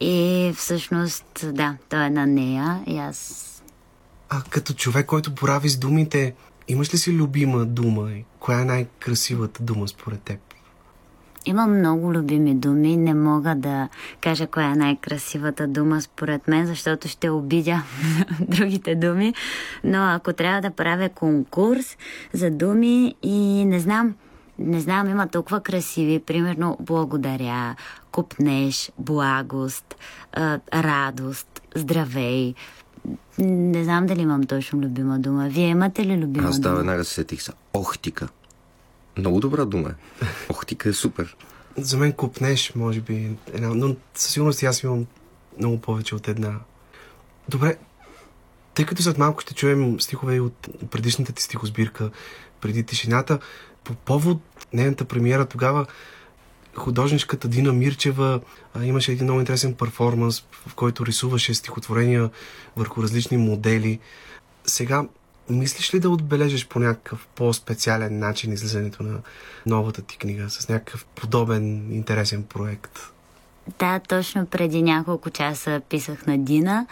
[0.00, 3.50] И всъщност, да, той е на нея и аз...
[4.28, 6.34] А като човек, който борави с думите,
[6.68, 8.10] имаш ли си любима дума?
[8.38, 10.53] Коя е най-красивата дума според теб?
[11.46, 12.96] Имам много любими думи.
[12.96, 13.88] Не мога да
[14.20, 17.82] кажа коя е най-красивата дума според мен, защото ще обидя
[18.40, 19.34] другите думи.
[19.84, 21.96] Но ако трябва да правя конкурс
[22.32, 24.14] за думи и не знам,
[24.58, 27.76] не знам, има толкова красиви, примерно благодаря,
[28.12, 29.94] купнеш, благост,
[30.74, 32.54] радост, здравей.
[33.38, 35.48] Не знам дали имам точно любима дума.
[35.48, 36.70] Вие имате ли любима Аз дума?
[36.70, 37.52] да веднага се сетих са.
[37.74, 38.28] Охтика.
[39.18, 40.26] Много добра дума е.
[40.48, 41.36] Охтика е супер.
[41.76, 45.06] За мен купнеш, може би, една, но със сигурност аз имам
[45.58, 46.60] много повече от една.
[47.48, 47.76] Добре,
[48.74, 52.10] тъй като след малко ще чуем стихове и от предишната ти стихосбирка,
[52.60, 53.38] преди тишината,
[53.84, 54.38] по повод
[54.72, 55.86] нейната премиера тогава
[56.76, 58.40] художничката Дина Мирчева
[58.74, 62.30] а, имаше един много интересен перформанс, в който рисуваше стихотворения
[62.76, 63.98] върху различни модели.
[64.66, 65.04] Сега,
[65.50, 69.18] мислиш ли да отбележиш по някакъв по-специален начин излизането на
[69.66, 72.98] новата ти книга, с някакъв подобен интересен проект?
[73.78, 76.86] Да, точно преди няколко часа писах на Дина.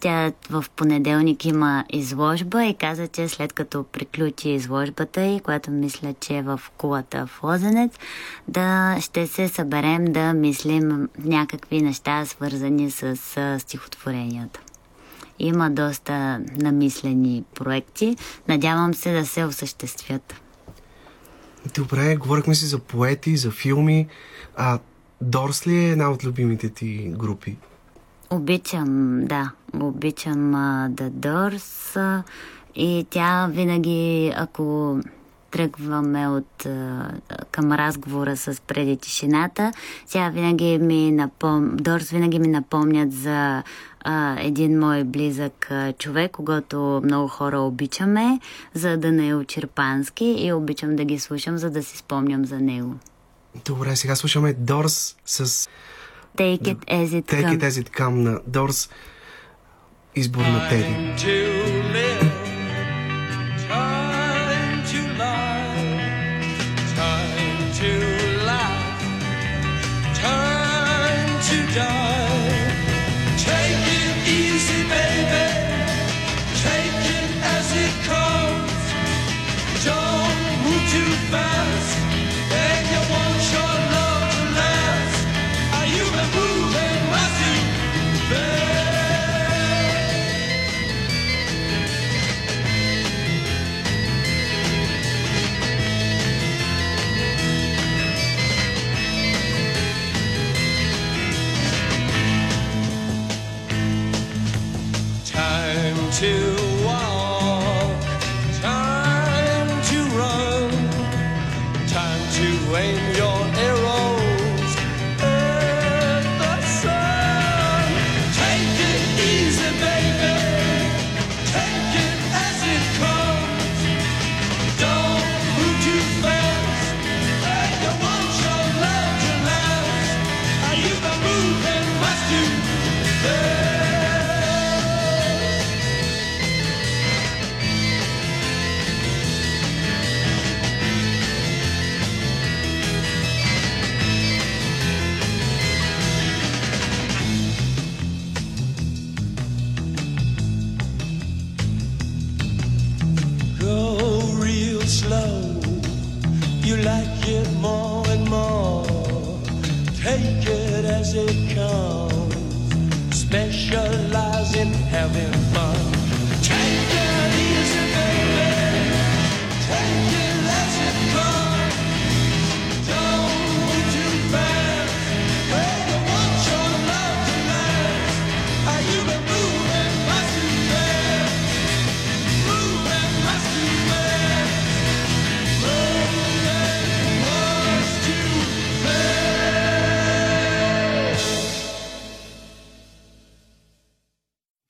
[0.00, 6.14] Тя в понеделник има изложба и каза, че след като приключи изложбата и която мисля,
[6.20, 7.92] че е в кулата в Лозенец,
[8.48, 13.16] да ще се съберем да мислим някакви неща, свързани с
[13.58, 14.60] стихотворенията.
[15.38, 18.16] Има доста намислени проекти.
[18.48, 20.34] Надявам се да се осъществят.
[21.74, 24.06] Добре, говорихме си за поети, за филми.
[24.56, 24.78] А
[25.20, 27.56] Дорс ли е една от любимите ти групи?
[28.30, 32.22] Обичам, да, обичам а, The Doors а,
[32.74, 34.98] и тя винаги, ако
[35.50, 36.66] тръгваме от,
[37.50, 39.72] към разговора с преди тишината,
[40.08, 41.76] тя винаги ми напом...
[41.76, 43.62] Дорс винаги ми напомнят за
[44.00, 48.40] а, един мой близък а, човек, когато много хора обичаме,
[48.74, 52.60] за да не е Черпански и обичам да ги слушам, за да си спомням за
[52.60, 52.94] него.
[53.64, 55.68] Добре, сега слушаме Дорс с
[56.36, 57.58] Take it as it Take comes.
[57.58, 58.88] It As It Come на Дорс.
[60.14, 62.07] Избор на Теди.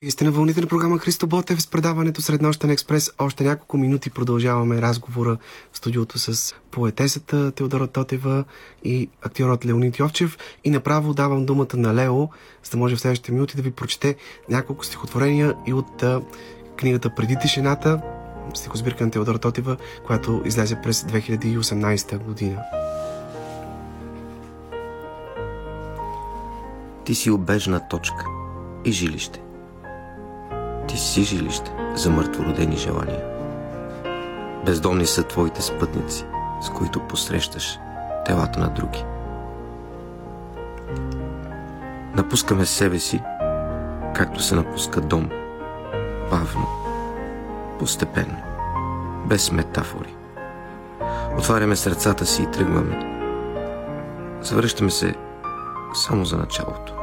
[0.09, 3.11] Вие сте на вълните на програма Христо Ботев с предаването Среднощен експрес.
[3.19, 5.37] Още няколко минути продължаваме разговора
[5.73, 8.45] в студиото с поетесата Теодора Тотева
[8.85, 10.39] и актьорът Леонид Йовчев.
[10.65, 12.29] И направо давам думата на Лео,
[12.65, 14.17] за да може в следващите минути да ви прочете
[14.49, 16.05] няколко стихотворения и от
[16.77, 18.01] книгата Преди тишината,
[18.55, 22.63] стихосбирка на Теодора Тотева, която излезе през 2018 година.
[27.05, 28.25] Ти си обежна точка
[28.85, 29.41] и жилище.
[30.99, 33.25] Ти си жилище за мъртвородени желания.
[34.67, 36.25] Бездомни са твоите спътници,
[36.63, 37.79] с които посрещаш
[38.27, 39.05] телата на други.
[42.15, 43.23] Напускаме себе си,
[44.15, 45.31] както се напуска дом.
[46.31, 46.67] Бавно,
[47.79, 48.43] постепенно,
[49.27, 50.15] без метафори.
[51.39, 53.23] Отваряме сърцата си и тръгваме.
[54.41, 55.15] Завръщаме се
[55.95, 56.98] само за началото.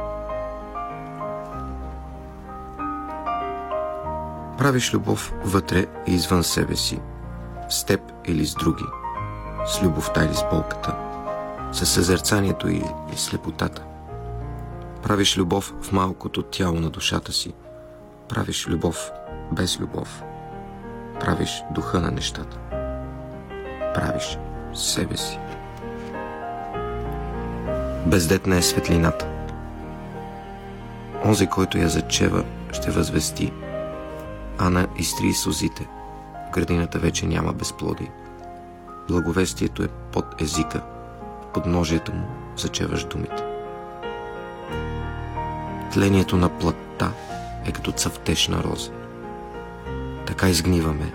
[4.58, 7.00] Правиш любов вътре и извън себе си,
[7.68, 8.84] с теб или с други,
[9.66, 10.94] с любовта или с болката,
[11.72, 13.82] с съзерцанието или слепотата.
[15.02, 17.54] Правиш любов в малкото тяло на душата си.
[18.28, 19.10] Правиш любов
[19.52, 20.22] без любов.
[21.20, 22.58] Правиш духа на нещата.
[23.94, 24.38] Правиш
[24.74, 25.38] себе си.
[28.06, 29.28] Бездетна е светлината.
[31.24, 33.52] Онзи, който я зачева, ще възвести.
[34.58, 35.88] Ана изтри сузите.
[36.52, 38.10] Градината вече няма безплоди.
[39.08, 40.80] Благовестието е под езика.
[41.54, 42.26] Под ножието му
[42.56, 43.44] зачеваш думите.
[45.92, 47.12] Тлението на плътта
[47.64, 48.90] е като цъфтеж на роза.
[50.26, 51.12] Така изгниваме,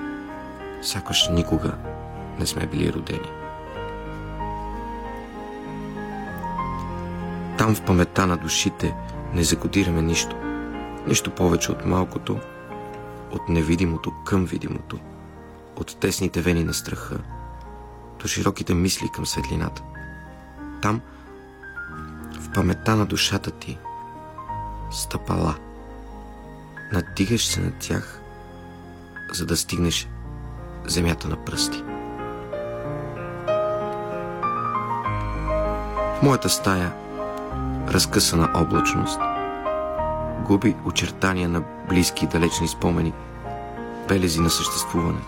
[0.82, 1.72] сякаш никога
[2.40, 3.30] не сме били родени.
[7.58, 8.96] Там в паметта на душите
[9.34, 10.36] не закодираме нищо.
[11.08, 12.40] Нищо повече от малкото,
[13.32, 15.00] от невидимото към видимото,
[15.76, 17.18] от тесните вени на страха,
[18.20, 19.84] до широките мисли към светлината.
[20.82, 21.02] Там,
[22.40, 23.78] в паметта на душата ти,
[24.92, 25.56] стъпала.
[26.94, 28.22] Надигаш се на тях,
[29.34, 30.08] за да стигнеш
[30.86, 31.84] земята на пръсти.
[36.18, 36.94] В моята стая
[37.88, 39.20] разкъсана облачност
[40.52, 43.14] губи очертания на близки и далечни спомени,
[44.08, 45.22] белези на съществуване.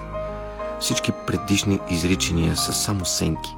[0.79, 3.55] Всички предишни изричания са само сенки,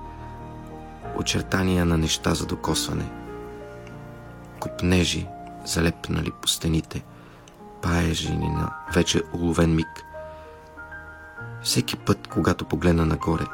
[1.16, 3.06] очертания на неща за докосване,
[4.60, 5.28] купнежи,
[5.66, 7.04] залепнали по стените,
[7.82, 10.06] паежини на вече уловен миг.
[11.64, 13.46] Всеки път, когато погледна нагоре,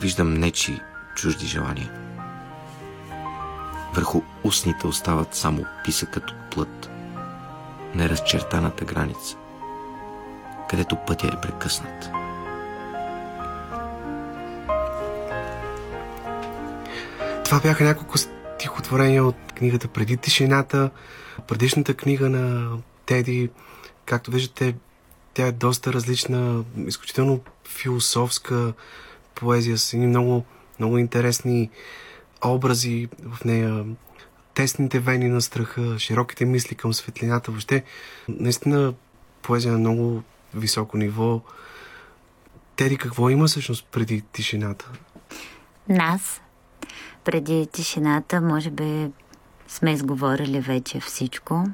[0.00, 0.80] виждам нечи
[1.16, 2.05] чужди желания.
[3.94, 6.90] Върху устните остават само писъкът от плът,
[7.94, 9.36] неразчертаната граница,
[10.70, 12.10] където пътя е прекъснат.
[17.44, 20.90] Това бяха няколко стихотворения от книгата Преди тишината.
[21.48, 22.70] Предишната книга на
[23.06, 23.50] Теди,
[24.04, 24.74] както виждате,
[25.34, 28.72] тя е доста различна, изключително философска
[29.34, 30.44] поезия с едни много,
[30.78, 31.70] много интересни
[32.44, 33.84] образи в нея,
[34.54, 37.50] тесните вени на страха, широките мисли към светлината.
[37.50, 37.84] Въобще,
[38.28, 38.94] наистина
[39.42, 40.22] поезия на много
[40.54, 41.40] високо ниво.
[42.76, 44.90] Теди, какво има всъщност преди тишината?
[45.88, 46.40] Нас,
[47.24, 49.10] преди тишината, може би
[49.68, 51.64] сме изговорили вече всичко.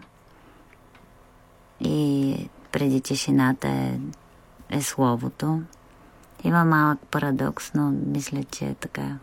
[1.81, 2.37] И
[2.73, 3.99] преди тишината е,
[4.71, 5.63] е словото.
[6.45, 9.19] Има малък парадокс, но мисля, че е така.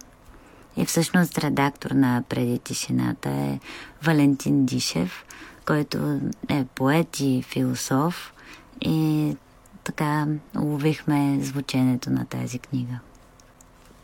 [0.80, 3.60] И всъщност редактор на Преди тишината е
[4.04, 5.26] Валентин Дишев,
[5.66, 6.20] който
[6.50, 8.34] е поет и философ.
[8.82, 9.36] И
[9.84, 10.28] така
[10.60, 13.00] уловихме звученето на тази книга.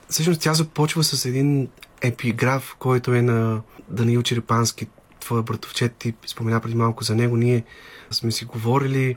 [0.10, 1.68] Всъщност тя започва с един
[2.02, 4.88] епиграф, който е на Даниил Черепански,
[5.20, 5.96] твоя братовчет.
[5.96, 7.38] Ти спомена преди малко за него.
[7.38, 7.64] Ние
[8.12, 9.16] сме си говорили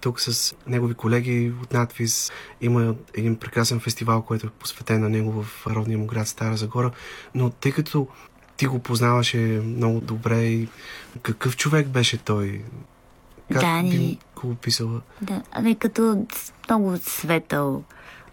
[0.00, 2.32] тук с негови колеги от надвис.
[2.60, 6.90] Има един прекрасен фестивал, който е посветен на него в родния му град Стара Загора.
[7.34, 8.06] Но тъй като
[8.56, 10.68] ти го познаваше много добре и
[11.22, 12.62] какъв човек беше той?
[13.52, 13.90] Как Дани...
[13.90, 15.00] би го описала?
[15.22, 16.26] Да, ами като
[16.68, 17.84] много светъл,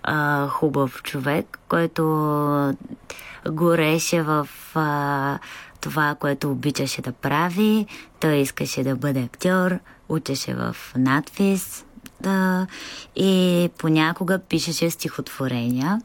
[0.03, 2.75] а, хубав човек, който
[3.49, 5.39] гореше в а,
[5.81, 7.85] това, което обичаше да прави.
[8.19, 9.79] Той искаше да бъде актьор,
[10.09, 11.85] учеше в надпис
[12.21, 12.67] да,
[13.15, 16.01] и понякога пишеше стихотворения.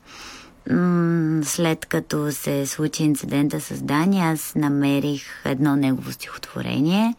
[1.43, 7.15] След като се случи инцидента с Дани, аз намерих едно негово стихотворение,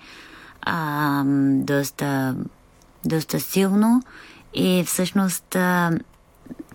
[0.62, 1.24] а,
[1.56, 2.36] доста,
[3.06, 4.04] доста силно
[4.54, 5.92] и всъщност а,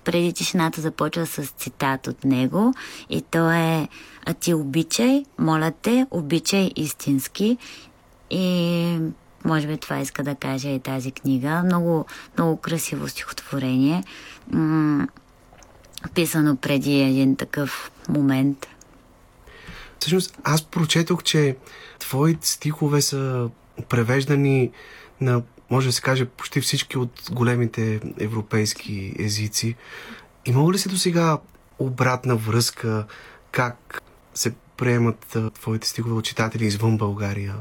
[0.04, 2.74] преди тишината започва с цитат от него
[3.10, 3.88] и то е
[4.26, 7.58] А ти обичай, моля те, обичай истински
[8.30, 8.98] и
[9.46, 11.62] може би това иска да каже и тази книга.
[11.64, 12.06] Много,
[12.38, 14.04] много красиво стихотворение.
[14.50, 15.06] М-
[16.14, 18.66] писано преди един такъв момент.
[19.98, 21.56] Всъщност, аз прочетох, че
[21.98, 23.50] твоите стихове са
[23.88, 24.70] превеждани
[25.20, 29.74] на, може да се каже, почти всички от големите европейски езици.
[30.44, 31.38] Имало ли си до сега
[31.78, 33.06] обратна връзка
[33.50, 34.02] как
[34.34, 37.54] се приемат твоите стихове от читатели извън България?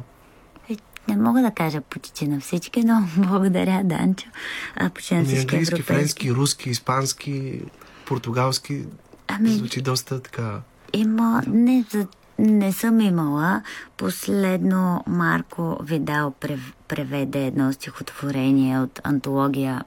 [1.07, 4.27] Не мога да кажа почти на всички, но благодаря, Данчо.
[4.75, 5.93] А, почти на Ами, всички английски, европейски.
[5.93, 7.61] френски, руски, испански,
[8.05, 8.83] португалски.
[9.29, 10.59] Ами- Звучи доста така.
[10.93, 12.07] Има, не, за-
[12.39, 13.61] не съм имала.
[13.97, 19.85] Последно Марко Видал прев- преведе едно стихотворение от антологията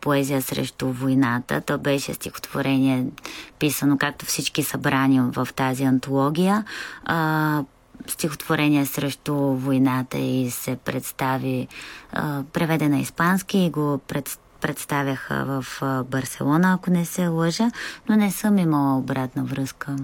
[0.00, 1.60] Поезия срещу войната.
[1.60, 3.04] То беше стихотворение
[3.58, 6.64] писано както всички събрани в тази антология.
[8.06, 11.68] Стихотворение срещу войната и се представи
[12.52, 17.70] преведе на испански и го пред, представяха в Барселона, ако не се лъжа,
[18.08, 19.96] но не съм имала обратна връзка.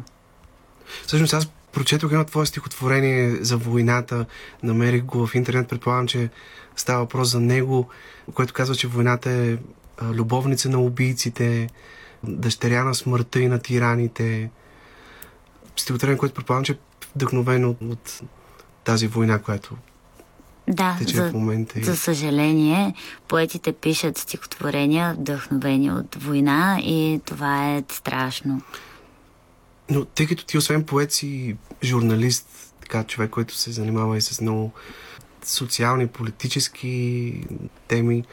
[1.07, 4.27] Всъщност аз прочетох едно твое стихотворение за войната,
[4.63, 6.31] намерих го в интернет, предполагам, че
[6.77, 7.89] става въпрос за него,
[8.35, 9.57] което казва, че войната е
[10.03, 11.69] любовница на убийците,
[12.25, 14.51] дъщеря на смъртта и на тираните.
[15.77, 16.79] Стихотворение, което предполагам, че
[17.17, 18.23] вдъхновено от, от
[18.85, 19.77] тази война, която
[20.69, 21.81] Да, тече за, в момента.
[21.81, 22.95] и- за съжаление,
[23.29, 28.63] поетите пишат стихотворения, вдъхновени от война и това е страшно.
[29.91, 32.49] Но тъй като ти освен поет си журналист,
[32.81, 34.73] така човек, който се занимава и с много
[35.45, 37.35] социални, политически
[37.89, 38.25] теми,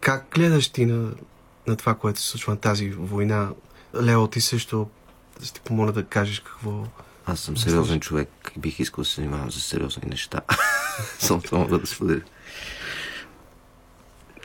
[0.00, 1.10] как гледаш ти на,
[1.66, 3.48] на това, което се случва на тази война?
[4.02, 4.88] Лео, ти също
[5.42, 6.84] ще помоля да кажеш какво...
[7.26, 10.40] Аз съм сериозен човек и бих искал да се занимавам за сериозни неща.
[11.18, 12.20] Само това мога да споделя.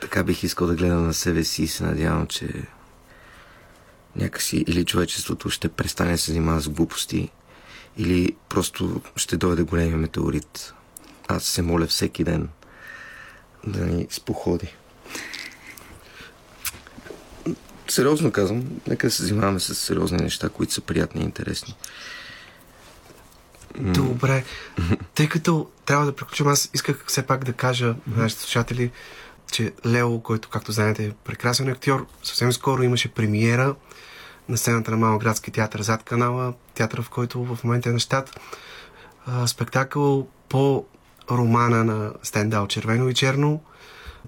[0.01, 2.47] Така бих искал да гледам на себе си и се надявам, че
[4.15, 7.30] някакси или човечеството ще престане да се занимава с глупости,
[7.97, 10.73] или просто ще дойде големия метеорит.
[11.27, 12.49] Аз се моля всеки ден
[13.68, 14.76] да ни споходи.
[17.88, 21.76] Сериозно казвам, нека се занимаваме с сериозни неща, които са приятни и интересни.
[23.80, 24.43] Добре.
[25.15, 28.91] Тъй като трябва да приключим, аз исках все пак да кажа на нашите слушатели,
[29.51, 33.76] че Лео, който, както знаете, е прекрасен актьор, съвсем скоро имаше премиера
[34.49, 38.39] на сцената на Малоградски театър зад канала, театър, в който в момента е на щат.
[39.45, 40.85] Спектакъл по
[41.31, 43.61] романа на Стендал Червено и черно.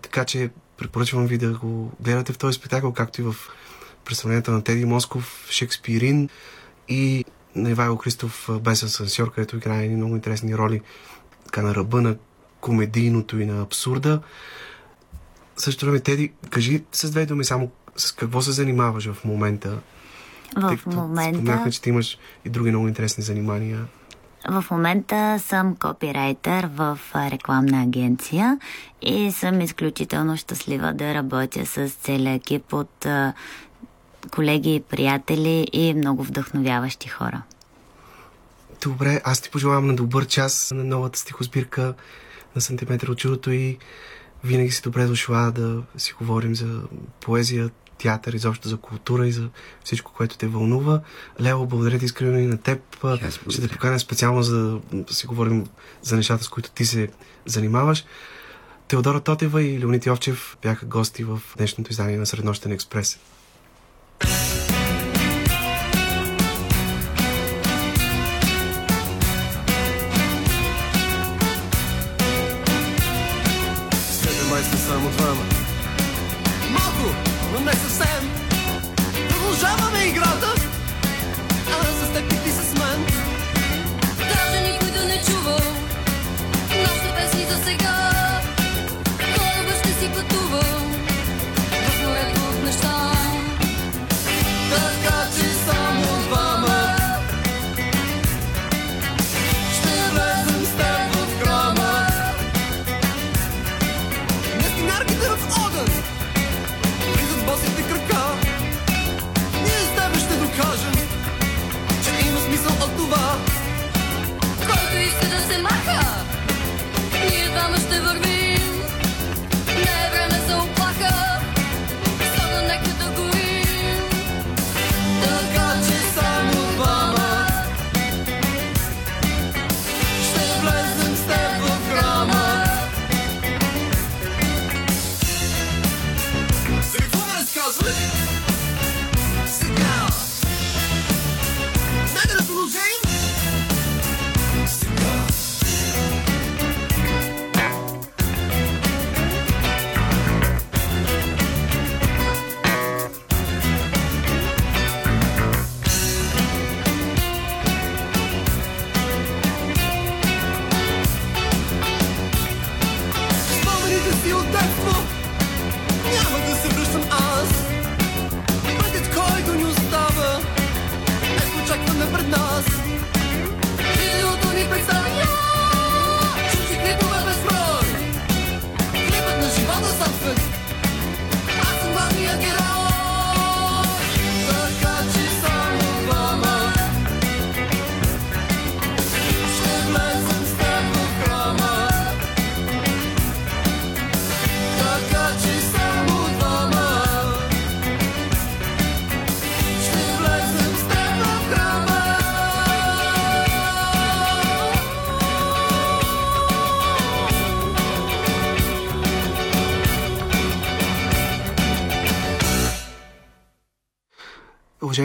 [0.01, 3.35] Така че препоръчвам ви да го гледате в този спектакъл, както и в
[4.05, 6.29] представлението на Теди Москов, Шекспирин
[6.89, 7.25] и
[7.55, 10.81] на Ивайло Христов а, без асансьор, където играе много интересни роли
[11.45, 12.15] така на ръба на
[12.61, 14.21] комедийното и на абсурда.
[15.57, 19.79] Също време, Теди, кажи с две думи само с какво се занимаваш в момента.
[20.57, 21.39] В Тъй като момента...
[21.39, 23.87] Споменахме, че ти имаш и други много интересни занимания.
[24.49, 28.59] В момента съм копирайтер в рекламна агенция
[29.01, 33.07] и съм изключително щастлива да работя с целия екип от
[34.31, 37.41] колеги, приятели и много вдъхновяващи хора.
[38.83, 41.93] Добре, аз ти пожелавам на добър час на новата стихосбирка
[42.55, 43.77] на Сантиметър от чудото и
[44.43, 46.81] винаги си добре дошла да си говорим за
[47.19, 49.49] поезия, театър, изобщо за култура и за
[49.83, 51.01] всичко, което те вълнува.
[51.41, 53.05] Лео, благодаря ти искрено и на теб.
[53.49, 55.65] Ще те поканя специално за да си говорим
[56.01, 57.09] за нещата, с които ти се
[57.45, 58.05] занимаваш.
[58.87, 63.19] Теодора Тотева и Леонид Йовчев бяха гости в днешното издание на Среднощен експрес.
[74.11, 75.43] Седем май сме само двама.
[76.71, 77.15] Малко,
[77.53, 78.30] но не съвсем.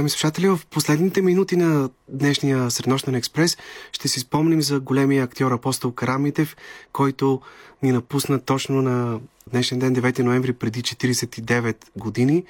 [0.06, 3.56] Уважаеми слушатели, в последните минути на днешния Среднощен експрес
[3.92, 6.56] ще си спомним за големия актьор Апостол Карамитев,
[6.92, 7.40] който
[7.82, 9.20] ни напусна точно на
[9.50, 12.44] днешен ден, 9 ноември, преди 49 години.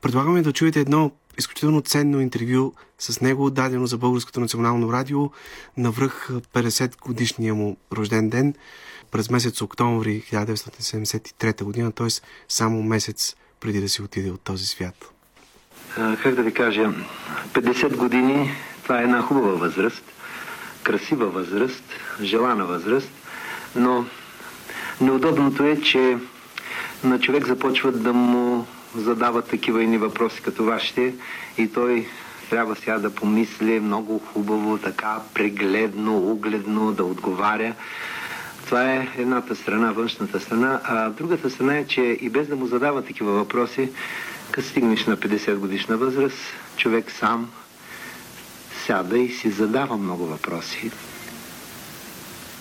[0.00, 5.30] Предлагаме да чуете едно изключително ценно интервю с него, дадено за Българското национално радио
[5.76, 8.54] на връх 50 годишния му рожден ден
[9.10, 12.08] през месец октомври 1973 година, т.е.
[12.48, 15.19] само месец преди да си отиде от този свят.
[15.94, 16.90] Как да ви кажа,
[17.52, 18.50] 50 години,
[18.82, 20.02] това е една хубава възраст,
[20.82, 21.84] красива възраст,
[22.22, 23.10] желана възраст,
[23.76, 24.04] но
[25.00, 26.18] неудобното е, че
[27.04, 31.14] на човек започват да му задават такива едни въпроси като вашите
[31.58, 32.06] и той
[32.50, 37.74] трябва сега да помисли много хубаво, така прегледно, угледно да отговаря.
[38.64, 42.66] Това е едната страна, външната страна, а другата страна е, че и без да му
[42.66, 43.90] задава такива въпроси,
[44.50, 46.38] като стигнеш на 50 годишна възраст,
[46.76, 47.50] човек сам
[48.86, 50.90] сяда и си задава много въпроси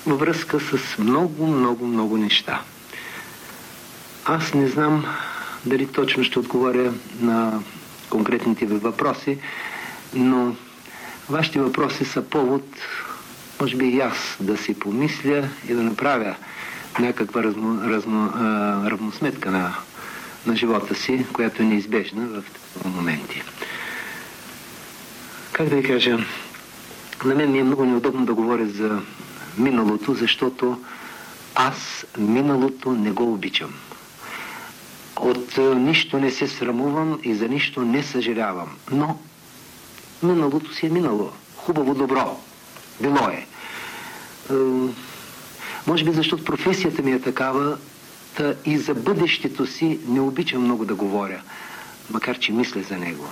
[0.05, 2.61] във връзка с много, много, много неща.
[4.25, 5.05] Аз не знам
[5.65, 7.59] дали точно ще отговоря на
[8.09, 9.37] конкретните ви въпроси,
[10.13, 10.55] но
[11.29, 12.63] вашите въпроси са повод,
[13.61, 16.35] може би и аз да си помисля и да направя
[16.99, 19.75] някаква разно, разно, а, равносметка на,
[20.45, 23.43] на живота си, която е неизбежна в такива моменти.
[25.51, 26.17] Как да ви кажа,
[27.25, 29.01] на мен ми е много неудобно да говоря за
[29.57, 30.83] миналото, защото
[31.55, 33.73] аз миналото не го обичам.
[35.15, 38.77] От е, нищо не се срамувам и за нищо не съжалявам.
[38.91, 39.19] Но
[40.23, 41.31] миналото си е минало.
[41.55, 42.39] Хубаво, добро.
[43.01, 43.47] Било е.
[44.51, 44.55] е
[45.87, 47.77] може би защото професията ми е такава,
[48.39, 51.41] та и за бъдещето си не обичам много да говоря,
[52.11, 53.25] макар че мисля за него.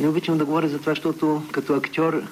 [0.00, 2.22] Не обичам да говоря за това, защото като актьор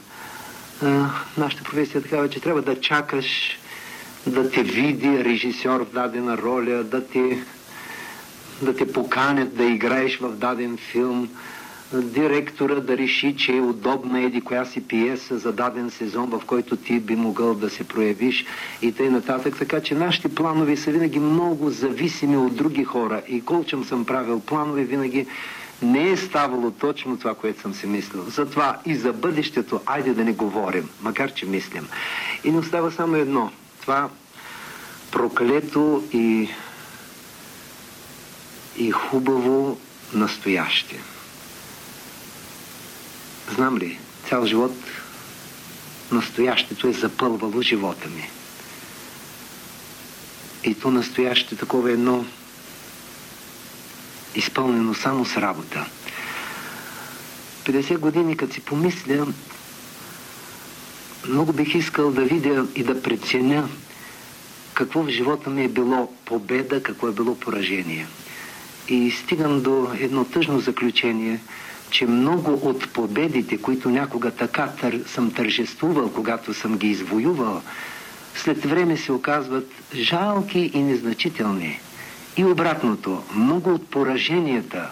[0.83, 3.59] а, нашата професия е такава, че трябва да чакаш
[4.27, 7.39] да те види режисьор в дадена роля, да те,
[8.63, 11.29] да те поканят да играеш в даден филм,
[11.93, 16.77] директора да реши, че е удобна еди коя си пиеса за даден сезон, в който
[16.77, 18.45] ти би могъл да се проявиш
[18.83, 19.11] и т.н.
[19.11, 19.55] нататък.
[19.59, 23.23] Така че нашите планове са винаги много зависими от други хора.
[23.29, 25.27] И колчем съм правил планове, винаги
[25.83, 28.25] не е ставало точно това, което съм си мислил.
[28.29, 31.89] Затова и за бъдещето, айде да не говорим, макар че мислим.
[32.45, 33.51] И не остава само едно.
[33.81, 34.09] Това
[35.13, 36.49] проклето и,
[38.77, 39.79] и хубаво
[40.15, 41.01] настояще.
[43.55, 43.99] Знам ли,
[44.29, 44.73] цял живот
[46.13, 48.31] настоящето е запълвало живота ми.
[50.65, 52.25] И то настояще такова едно
[54.35, 55.87] изпълнено само с работа.
[57.65, 59.27] 50 години, като си помисля,
[61.29, 63.69] много бих искал да видя и да преценя
[64.75, 68.07] какво в живота ми е било победа, какво е било поражение.
[68.89, 71.41] И стигам до едно тъжно заключение,
[71.91, 77.63] че много от победите, които някога така тър, съм тържествувал, когато съм ги извоювал,
[78.35, 81.81] след време се оказват жалки и незначителни.
[82.37, 84.91] И обратното, много от пораженията,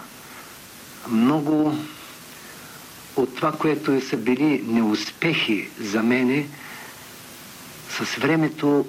[1.09, 1.77] много
[3.15, 6.47] от това, което са били неуспехи за мене,
[7.89, 8.85] с времето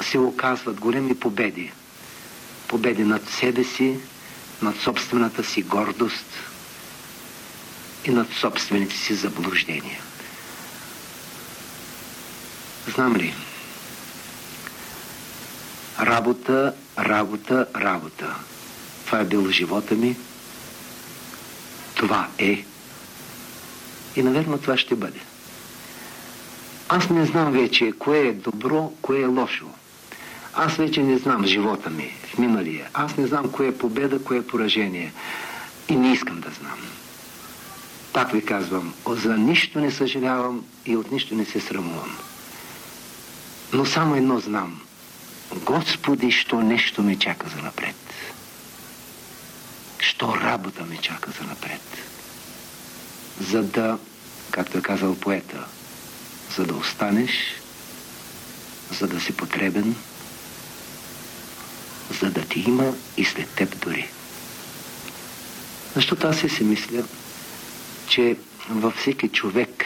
[0.00, 1.72] се оказват големи победи.
[2.68, 3.96] Победи над себе си,
[4.62, 6.26] над собствената си гордост
[8.04, 9.98] и над собствените си заблуждения.
[12.94, 13.34] Знам ли,
[16.00, 18.34] работа, работа, работа.
[19.06, 20.16] Това е било живота ми.
[21.94, 22.64] Това е.
[24.16, 25.20] И, наверно, това ще бъде.
[26.88, 29.66] Аз не знам вече кое е добро, кое е лошо.
[30.54, 32.88] Аз вече не знам живота ми в миналия.
[32.94, 35.12] Аз не знам кое е победа, кое е поражение.
[35.88, 36.93] И не искам да знам.
[38.14, 42.16] Пак ви казвам, за нищо не съжалявам и от нищо не се срамувам.
[43.72, 44.80] Но само едно знам.
[45.54, 47.94] Господи, що нещо ме чака за напред.
[49.98, 51.80] Що работа ме чака за напред.
[53.40, 53.98] За да,
[54.50, 55.64] както е казал поета,
[56.56, 57.30] за да останеш,
[58.90, 59.96] за да си потребен,
[62.20, 64.08] за да ти има и след теб дори.
[65.94, 67.02] Защото аз си мисля,
[68.08, 68.36] че
[68.70, 69.84] във всеки човек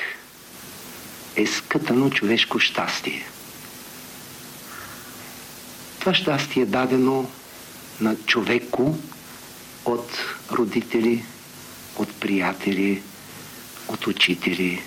[1.36, 3.26] е скътано човешко щастие.
[6.00, 7.30] Това щастие е дадено
[8.00, 8.98] на човеко
[9.84, 10.10] от
[10.52, 11.24] родители,
[11.96, 13.02] от приятели,
[13.88, 14.82] от учители,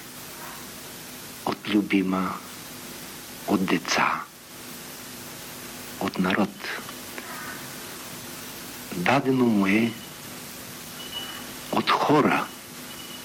[1.45, 2.33] от любима,
[3.47, 4.21] от деца,
[5.99, 6.49] от народ.
[8.95, 9.91] Дадено му е
[11.71, 12.45] от хора,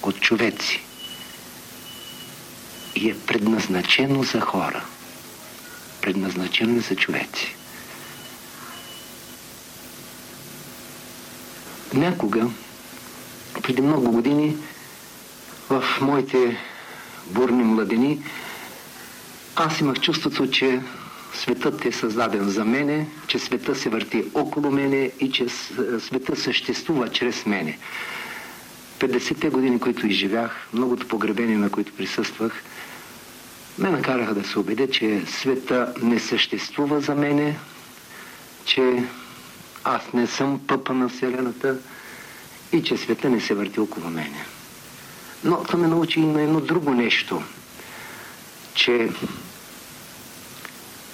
[0.07, 0.81] от човеци.
[2.95, 4.85] И е предназначено за хора.
[6.03, 7.57] Предназначено за човеци.
[11.95, 12.47] Някога,
[13.63, 14.57] преди много години,
[15.71, 16.57] в моите
[17.27, 18.23] бурни младени,
[19.57, 20.81] аз имах чувството, че
[21.35, 25.49] светът е създаден за мене, че света се върти около мене и че
[25.99, 27.79] света съществува чрез мене.
[28.99, 32.53] 50-те години, които изживях, многото погребения, на които присъствах,
[33.79, 37.59] ме накараха да се убедя, че света не съществува за мене,
[38.65, 39.05] че
[39.85, 41.79] аз не съм пъпа на Вселената
[42.73, 44.45] и че света не се върти около мене.
[45.45, 47.43] Но това ме научи и на едно друго нещо,
[48.75, 49.09] че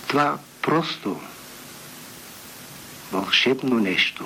[0.08, 1.20] това просто
[3.12, 4.24] вълшебно нещо,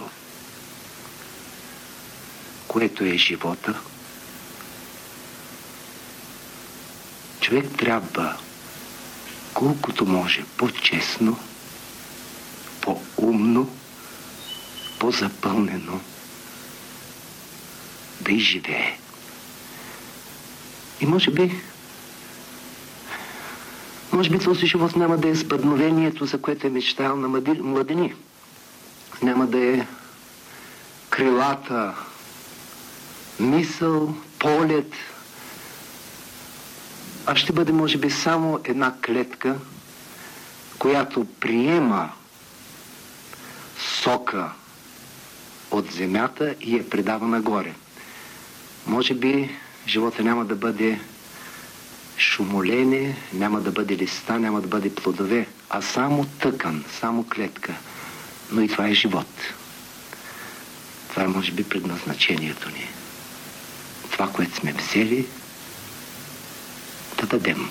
[2.77, 3.81] което е живота,
[7.41, 8.37] човек трябва
[9.55, 11.39] колкото може по-честно,
[12.81, 13.71] по-умно,
[14.99, 16.01] по-запълнено
[18.21, 18.99] да изживее.
[21.01, 21.61] И може би,
[24.13, 27.29] може би този живот няма да е спъдновението, за което е мечтал на
[27.63, 28.15] младени.
[29.23, 29.87] Няма да е
[31.11, 31.95] крилата
[33.41, 34.93] мисъл, полет,
[37.27, 39.57] а ще бъде, може би, само една клетка,
[40.79, 42.11] която приема
[43.79, 44.51] сока
[45.71, 47.75] от земята и я предава нагоре.
[48.87, 49.51] Може би
[49.87, 51.01] живота няма да бъде
[52.19, 57.75] шумолене, няма да бъде листа, няма да бъде плодове, а само тъкан, само клетка.
[58.51, 59.27] Но и това е живот.
[61.11, 62.89] Това е, може би, предназначението ни.
[64.17, 65.27] Това, което сме взели,
[67.21, 67.71] да дадем,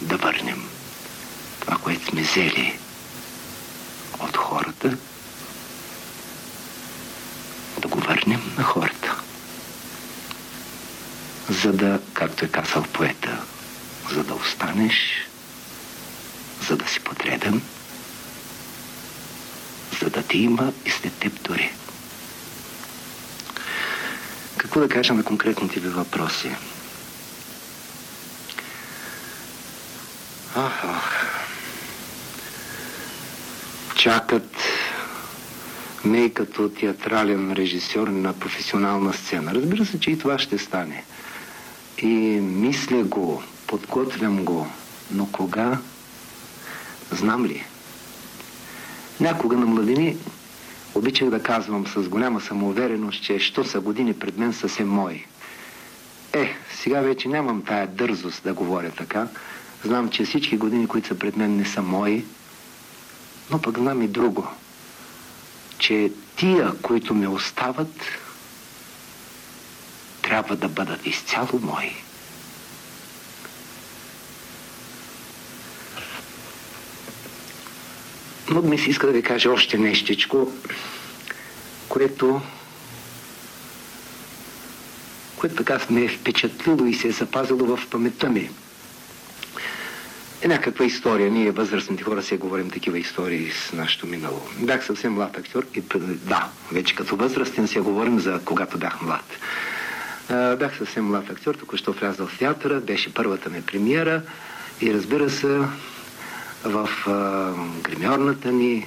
[0.00, 0.68] да върнем.
[1.60, 2.78] Това, което сме взели
[4.20, 4.96] от хората,
[7.78, 9.16] да го върнем на хората.
[11.48, 13.42] За да, както е казал поета,
[14.12, 15.28] за да останеш,
[16.68, 17.62] за да си потребен,
[20.02, 21.72] за да ти има и след теб дори.
[24.56, 26.50] Какво да кажа на конкретните ви въпроси?
[30.56, 31.46] Ах, ах.
[33.96, 34.56] Чакат
[36.04, 39.54] ме като театрален режисьор на професионална сцена.
[39.54, 41.04] Разбира се, че и това ще стане.
[41.98, 44.66] И мисля го, подготвям го,
[45.10, 45.78] но кога?
[47.12, 47.64] Знам ли?
[49.20, 50.16] Някога на младини
[50.96, 55.24] обичах да казвам с голяма самоувереност, че що са години пред мен са се мои.
[56.32, 59.28] Е, сега вече нямам тая дързост да говоря така.
[59.84, 62.24] Знам, че всички години, които са пред мен, не са мои,
[63.50, 64.46] но пък знам и друго,
[65.78, 68.02] че тия, които ме остават,
[70.22, 72.05] трябва да бъдат изцяло мои.
[78.50, 80.52] Много ми се иска да ви кажа още нещичко,
[81.88, 82.40] което
[85.36, 88.50] което така ме е впечатлило и се е запазило в паметта ми.
[90.42, 91.30] Е някаква история.
[91.30, 94.40] Ние, възрастните хора, се говорим такива истории с нашето минало.
[94.58, 99.24] Бях съвсем млад актьор и да, вече като възрастен се говорим за когато бях млад.
[100.58, 104.22] Бях съвсем млад актьор, току-що влязъл в театъра, беше първата ми премиера
[104.80, 105.60] и разбира се,
[106.68, 107.52] в а,
[107.82, 108.86] гримьорната ни.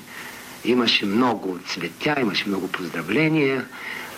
[0.65, 3.65] Имаше много цветя, имаше много поздравления,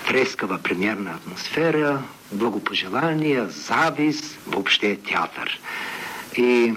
[0.08, 2.02] трескава премьерна атмосфера,
[2.32, 5.60] благопожелания, завист, въобще театър.
[6.38, 6.74] И,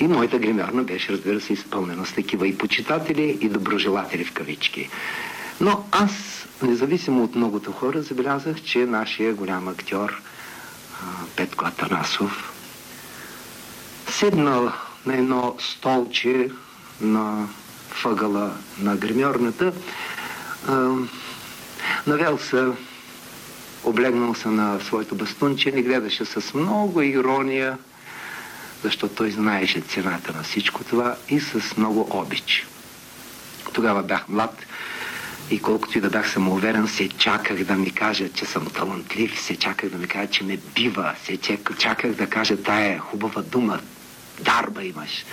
[0.00, 4.88] и моята гримьорна беше, разбира се, изпълнена с такива и почитатели, и доброжелатели в кавички.
[5.60, 6.10] Но аз,
[6.62, 10.22] независимо от многото хора, забелязах, че нашия голям актьор
[11.36, 12.52] Петко Атанасов
[14.08, 14.72] седнал
[15.06, 16.50] на едно столче
[17.00, 17.48] на
[18.04, 19.72] въгъла на гримьорната,
[22.06, 22.64] навел се,
[23.84, 27.78] облегнал се на своето бастунче, ни гледаше с много ирония,
[28.82, 32.66] защото той знаеше цената на всичко това и с много обич.
[33.72, 34.66] Тогава бях млад
[35.50, 39.56] и колкото и да бях самоуверен, се чаках да ми кажа, че съм талантлив, се
[39.56, 41.38] чаках да ми кажа, че ме бива, се
[41.78, 43.80] чаках да кажа тая хубава дума,
[44.44, 45.24] дарба имаш.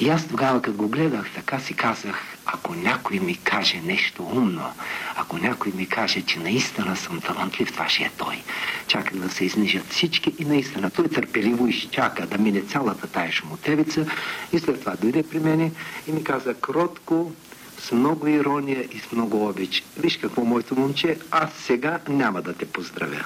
[0.00, 4.72] И аз тогава, като го гледах, така си казах, ако някой ми каже нещо умно,
[5.16, 8.42] ако някой ми каже, че наистина съм талантлив, това ще е той.
[8.86, 14.06] Чаках да се изнижат всички и наистина той търпеливо изчака да мине цялата тая шмотевица
[14.52, 15.72] и след това дойде при мене
[16.08, 17.32] и ми каза кротко,
[17.78, 19.84] с много ирония и с много обич.
[19.96, 23.24] Виж какво, моето момче, аз сега няма да те поздравя.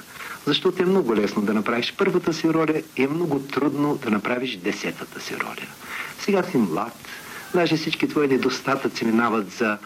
[0.49, 4.57] Защото е много лесно да направиш първата си роля и е много трудно да направиш
[4.57, 5.67] десетата си роля.
[6.21, 6.93] Сега си млад,
[7.55, 9.79] даже всички твои недостатъци минават за,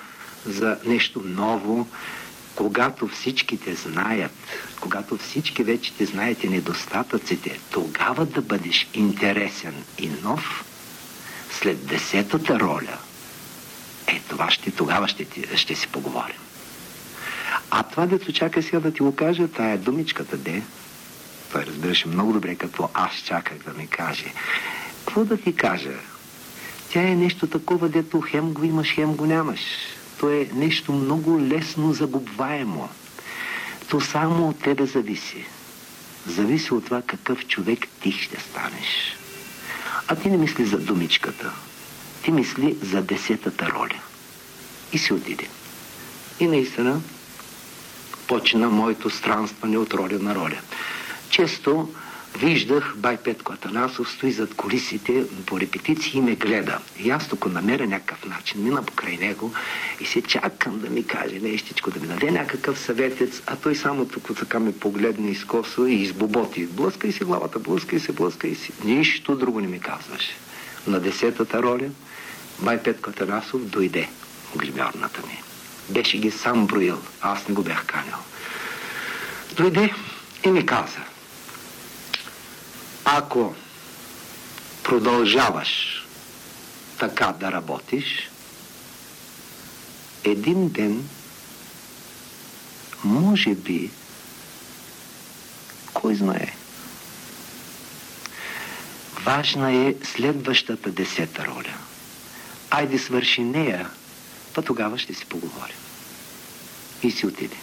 [0.47, 1.87] за нещо ново,
[2.55, 4.33] когато всички те знаят,
[4.81, 10.65] когато всички вече те знаете недостатъците, тогава да бъдеш интересен и нов,
[11.51, 12.99] след десетата роля,
[14.07, 15.27] е, това ще, тогава ще,
[15.57, 16.42] ще си поговорим.
[17.75, 20.63] А това, дето чака сега да ти го кажа, тая думичката де,
[21.53, 24.33] той разбираше много добре какво аз чаках да ми каже.
[24.99, 25.93] Какво да ти кажа?
[26.91, 29.61] Тя е нещо такова, дето хем го имаш, хем го нямаш.
[30.21, 32.89] То е нещо много лесно загубваемо.
[33.89, 35.45] То само от тебе зависи.
[36.27, 39.17] Зависи от това какъв човек ти ще станеш.
[40.09, 41.53] А ти не мисли за думичката.
[42.23, 44.01] Ти мисли за десетата роля.
[44.93, 45.49] И си отиде.
[46.41, 47.01] И наистина
[48.33, 50.59] почина моето странстване от роля на роля.
[51.31, 51.89] Често
[52.39, 56.79] виждах бай Петко Атанасов стои зад колисите по репетиции и ме гледа.
[56.99, 59.53] И аз тук намеря някакъв начин, мина покрай него
[60.01, 64.07] и се чакам да ми каже нещичко, да ми даде някакъв съветец, а той само
[64.07, 66.67] тук така ме погледне изкосо и избоботи.
[66.67, 68.73] Блъска и си главата, блъска и се, блъска и си.
[68.85, 70.35] Нищо друго не ми казваше.
[70.87, 71.89] На десетата роля
[72.61, 74.09] бай Петко Атанасов дойде
[74.55, 75.52] в гримьорната ми.
[75.89, 78.19] Беше ги сам броил, аз не го бях канял.
[79.57, 79.95] Дойде
[80.45, 81.01] и ми каза,
[83.05, 83.55] ако
[84.83, 86.03] продължаваш
[86.99, 88.31] така да работиш,
[90.25, 91.09] един ден,
[93.05, 93.91] може би,
[95.93, 96.55] кой знае,
[99.25, 101.75] важна е следващата десета роля.
[102.71, 103.91] Айде свърши нея,
[104.55, 105.77] па тогава ще си поговорим.
[107.03, 107.57] И си отиде.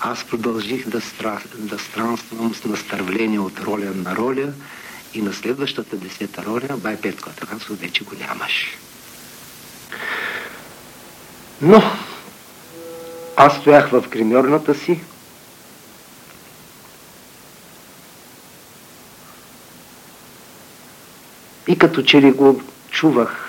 [0.00, 1.40] Аз продължих да, стра...
[1.54, 4.52] да странствам с настървление от роля на роля
[5.14, 8.76] и на следващата десета роля бай Петко Атанасов вече го нямаш.
[11.60, 11.82] Но
[13.36, 15.00] аз стоях в гримьорната си
[21.68, 23.45] и като че ли го чувах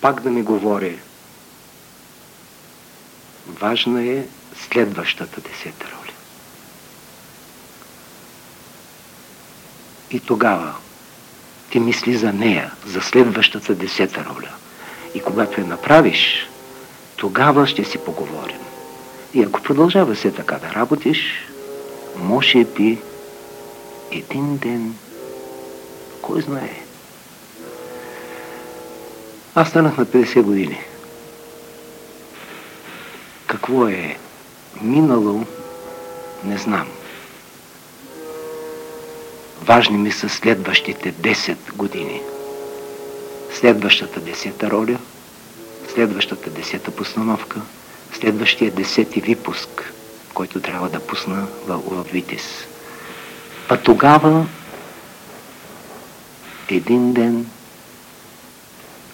[0.00, 0.98] пак да ми говори
[3.46, 4.24] Важна е
[4.70, 6.12] следващата десета роля.
[10.10, 10.74] И тогава
[11.70, 14.50] ти мисли за нея, за следващата десета роля.
[15.14, 16.48] И когато я направиш,
[17.16, 18.60] тогава ще си поговорим.
[19.34, 21.48] И ако продължава се така да работиш,
[22.16, 22.98] може би
[24.10, 24.94] един ден,
[26.22, 26.85] кой знае.
[29.58, 30.80] Аз станах на 50 години.
[33.46, 34.16] Какво е
[34.82, 35.44] минало,
[36.44, 36.88] не знам.
[39.62, 42.20] Важни ми са следващите 10 години.
[43.60, 44.98] Следващата десета роля,
[45.94, 47.60] следващата десета постановка,
[48.12, 49.92] следващия десети випуск,
[50.34, 52.66] който трябва да пусна в, в Витис.
[53.68, 54.46] А тогава
[56.68, 57.46] един ден,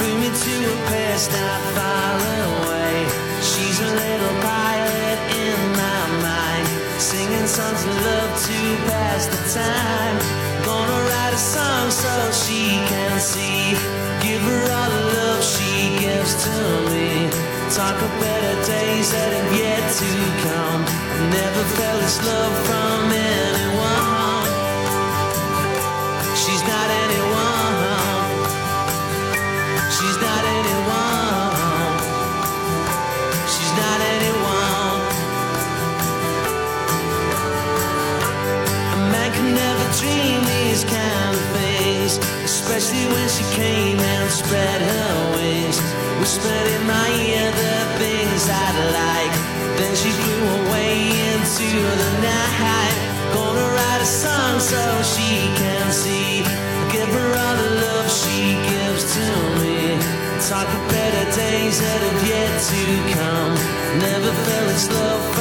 [0.00, 2.18] Me to a not far
[2.50, 3.06] away.
[3.40, 6.66] She's a little pilot in my mind
[6.98, 8.58] Singing songs of love to
[8.90, 10.16] pass the time.
[10.64, 13.74] Gonna write a song so she can see.
[14.24, 16.56] Give her all the love she gives to
[16.90, 17.30] me.
[17.70, 20.10] Talk of better days that have yet to
[20.48, 20.82] come.
[21.30, 21.64] Never
[22.00, 24.48] this love from anyone.
[26.34, 27.63] She's not anyone.
[40.04, 45.78] Dream these kind of things, especially when she came and spread her wings.
[46.20, 49.34] Whispered in my ear the things I'd like.
[49.78, 50.94] Then she flew away
[51.32, 51.68] into
[52.02, 52.96] the night.
[53.36, 54.82] Gonna write a song so
[55.14, 56.44] she can see.
[56.94, 58.40] Give her all the love she
[58.70, 59.26] gives to
[59.60, 59.78] me.
[60.48, 62.82] Talk of better days that have yet to
[63.16, 63.52] come.
[64.06, 65.34] Never felt this love